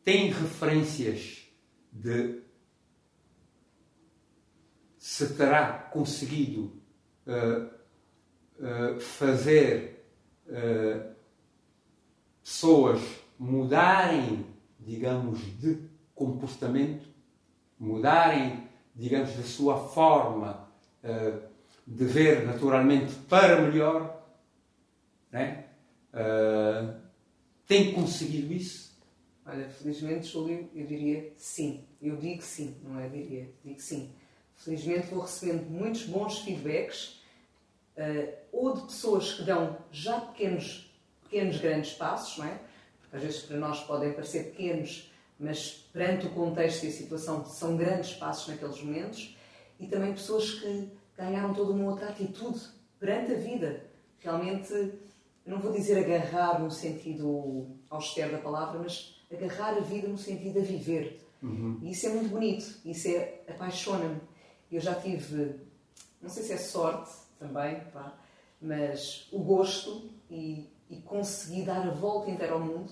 [0.04, 1.48] tem referências
[1.92, 2.42] de
[4.98, 6.82] se terá conseguido
[7.26, 7.70] uh,
[8.60, 9.94] uh, fazer
[12.44, 13.02] pessoas
[13.40, 14.46] mudarem,
[14.80, 17.10] digamos, de comportamento,
[17.80, 20.70] mudarem, digamos, da sua forma
[21.88, 24.25] de ver naturalmente para melhor,
[25.36, 25.66] né?
[26.14, 26.96] Uh,
[27.68, 28.96] tem conseguido isso?
[29.46, 31.84] Olha, felizmente, Júlio, eu diria sim.
[32.02, 34.14] Eu digo sim, não é diria, digo sim.
[34.56, 37.22] Felizmente vou recebendo muitos bons feedbacks,
[37.98, 40.90] uh, ou de pessoas que dão já pequenos,
[41.24, 42.62] pequenos grandes passos, não é?
[43.02, 47.46] Porque às vezes para nós podem parecer pequenos, mas perante o contexto e a situação
[47.46, 49.36] são grandes passos naqueles momentos,
[49.82, 52.62] e também pessoas que ganharam toda uma outra atitude
[52.98, 53.84] perante a vida.
[54.20, 55.04] Realmente
[55.46, 60.18] eu não vou dizer agarrar no sentido austero da palavra, mas agarrar a vida no
[60.18, 61.22] sentido de viver.
[61.42, 61.80] Uhum.
[61.84, 64.20] E isso é muito bonito, isso é apaixona-me.
[64.72, 65.60] Eu já tive,
[66.20, 68.18] não sei se é sorte também, pá,
[68.60, 72.92] mas o gosto e, e consegui dar a volta inteira ao mundo.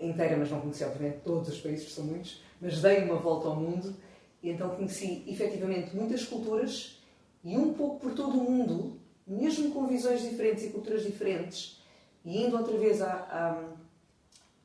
[0.00, 3.54] Inteira, mas não conheci, obviamente, todos os países, são muitos, mas dei uma volta ao
[3.54, 3.94] mundo
[4.42, 7.00] e então conheci efetivamente muitas culturas
[7.44, 11.80] e um pouco por todo o mundo mesmo com visões diferentes e culturas diferentes,
[12.24, 13.12] e indo outra vez à,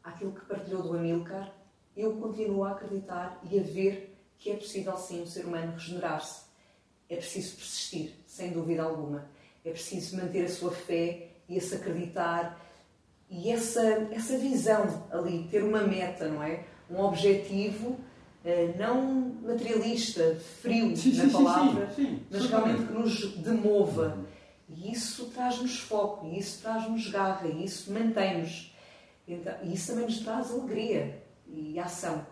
[0.03, 1.53] à, àquilo que partilhou do Amilcar,
[1.95, 6.45] eu continuo a acreditar e a ver que é possível sim o ser humano regenerar-se.
[7.09, 9.27] É preciso persistir, sem dúvida alguma.
[9.65, 12.63] É preciso manter a sua fé e esse acreditar
[13.29, 13.81] e essa,
[14.11, 16.63] essa visão ali, ter uma meta, não é?
[16.89, 17.97] um objetivo
[18.45, 24.17] eh, não materialista, frio sim, na sim, palavra, sim, mas realmente que nos demova.
[24.69, 28.75] E isso traz-nos foco, e isso traz-nos garra, e isso mantém-nos.
[29.27, 32.25] Então, e isso também nos traz alegria e ação.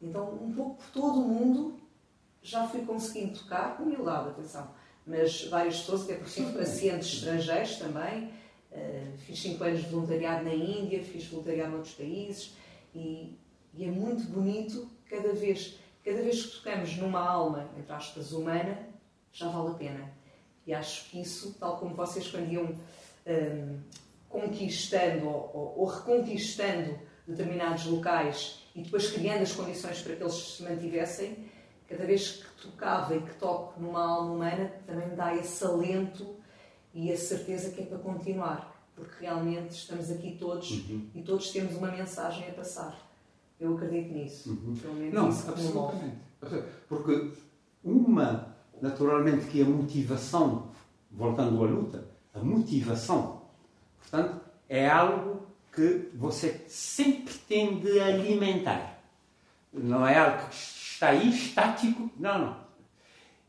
[0.00, 1.80] Então, um pouco por todo o mundo,
[2.42, 4.70] já fui conseguindo tocar, com humildade, atenção,
[5.06, 8.30] mas várias pessoas, até por cima, pacientes estrangeiros também.
[8.72, 12.54] Uh, fiz 5 anos de voluntariado na Índia, fiz voluntariado noutros países
[12.94, 13.38] e,
[13.74, 18.86] e, é muito bonito cada vez, cada vez que tocamos numa alma, entre aspas, humana,
[19.32, 20.15] já vale a pena.
[20.66, 22.74] E acho que isso, tal como vocês quando iam
[23.26, 23.78] um,
[24.28, 30.34] conquistando ou, ou, ou reconquistando determinados locais e depois criando as condições para que eles
[30.34, 31.48] se mantivessem,
[31.88, 36.36] cada vez que tocava e que toco numa alma humana, também me dá esse alento
[36.92, 41.08] e a certeza que é para continuar, porque realmente estamos aqui todos uhum.
[41.14, 43.06] e todos temos uma mensagem a passar.
[43.58, 44.50] Eu acredito nisso.
[44.50, 45.10] Uhum.
[45.12, 46.16] Não, absolutamente.
[46.88, 47.32] Porque
[47.82, 50.70] uma, naturalmente, que a motivação,
[51.10, 53.42] voltando à luta, a motivação,
[54.00, 58.98] portanto, é algo que você sempre tem de alimentar.
[59.72, 62.10] Não é algo que está aí estático.
[62.16, 62.56] Não, não.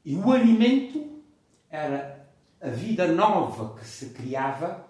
[0.03, 1.21] E o alimento
[1.69, 2.27] era
[2.61, 4.85] a vida nova que se criava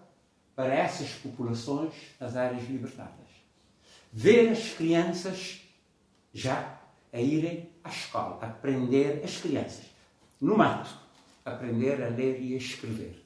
[0.55, 3.27] para essas populações das áreas libertadas.
[4.11, 5.61] Ver as crianças
[6.33, 6.79] já
[7.13, 9.85] a irem à escola, aprender as crianças,
[10.41, 10.89] no mato,
[11.43, 13.23] aprender a ler e a escrever.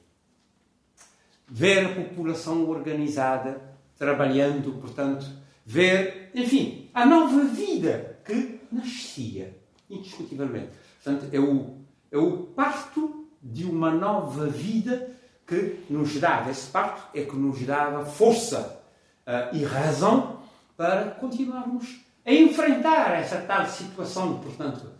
[1.48, 3.60] Ver a população organizada,
[3.96, 5.26] trabalhando, portanto,
[5.64, 9.56] ver, enfim, a nova vida que nascia,
[9.90, 10.70] indiscutivelmente.
[11.02, 11.78] Portanto, é o,
[12.10, 15.10] é o parto de uma nova vida
[15.46, 18.80] que nos dava, esse parto é que nos dava força
[19.26, 20.40] uh, e razão
[20.76, 24.40] para continuarmos a enfrentar essa tal situação.
[24.40, 24.90] Portanto,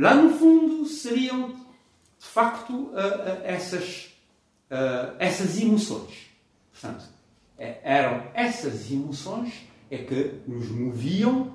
[0.00, 2.94] lá no fundo seriam, de facto, uh,
[3.44, 4.12] essas,
[5.18, 6.30] essas emoções.
[6.72, 7.04] Portanto,
[7.58, 11.52] eram essas emoções é que nos moviam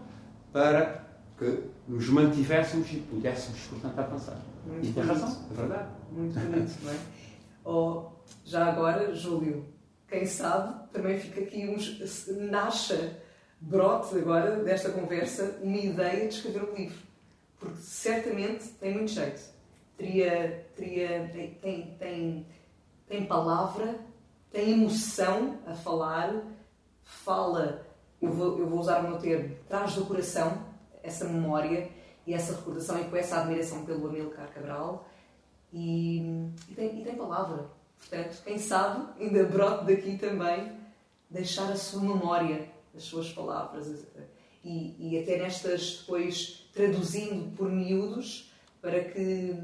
[0.53, 1.05] para
[1.37, 4.37] que nos mantivéssemos e pudéssemos, portanto, avançar.
[4.65, 5.89] Muito e tem razão, é verdade.
[6.11, 6.97] Muito bonito, não é?
[7.63, 9.65] Ou, já agora, Júlio,
[10.07, 12.27] quem sabe, também fica aqui uns.
[12.27, 13.11] nasce,
[13.59, 17.08] brote agora desta conversa, uma ideia de escrever um livro.
[17.59, 19.41] Porque certamente tem muito jeito.
[19.97, 20.65] Teria.
[20.75, 21.29] teria
[21.61, 22.45] tem, tem,
[23.07, 23.99] tem palavra,
[24.51, 26.41] tem emoção a falar,
[27.03, 27.85] fala
[28.21, 30.65] eu vou, eu vou usar o meu termo, traz do coração
[31.01, 31.89] essa memória
[32.27, 35.07] e essa recordação e com essa admiração pelo Amilcar Cabral
[35.71, 36.19] e,
[36.69, 37.69] e, tem, e tem palavra.
[37.97, 40.73] Portanto, quem sabe, ainda brote daqui também,
[41.29, 44.05] deixar a sua memória, as suas palavras
[44.63, 48.51] e, e até nestas depois traduzindo por miúdos
[48.81, 49.55] para que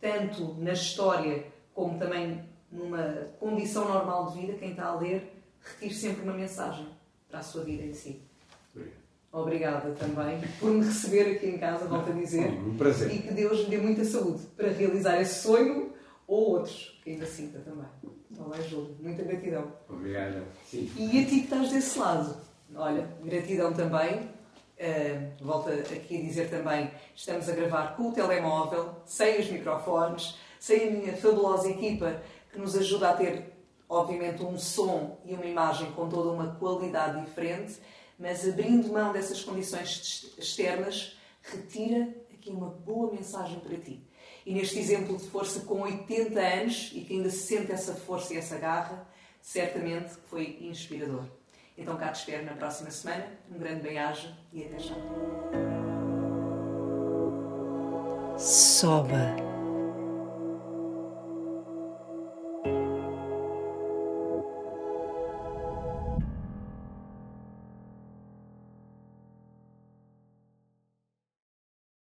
[0.00, 5.94] tanto na história como também numa condição normal de vida, quem está a ler retire
[5.94, 6.86] sempre uma mensagem
[7.28, 8.20] para a sua vida em si.
[8.74, 9.04] Obrigado.
[9.32, 12.50] Obrigada também por me receber aqui em casa, volto a dizer.
[12.50, 13.12] Um prazer.
[13.12, 15.92] E que Deus me dê muita saúde para realizar esse sonho
[16.26, 17.86] ou outros que ainda sinta também.
[18.30, 19.72] Então, mais Júlio, muita gratidão.
[19.88, 20.42] Obrigada.
[20.66, 20.90] Sim.
[20.96, 22.36] E a ti que estás desse lado,
[22.74, 24.28] olha, gratidão também.
[24.78, 30.36] Uh, volto aqui a dizer também, estamos a gravar com o telemóvel, sem os microfones,
[30.58, 32.22] sem a minha fabulosa equipa
[32.52, 33.54] que nos ajuda a ter
[33.88, 37.78] obviamente, um som e uma imagem com toda uma qualidade diferente,
[38.18, 44.02] mas abrindo mão dessas condições externas, retira aqui uma boa mensagem para ti.
[44.46, 48.34] E neste exemplo de força com 80 anos e que ainda se sente essa força
[48.34, 49.06] e essa garra,
[49.40, 51.24] certamente foi inspirador.
[51.76, 53.26] Então cá te espero na próxima semana.
[53.50, 54.94] Um grande bem-aja e até já.
[58.38, 59.53] Soba.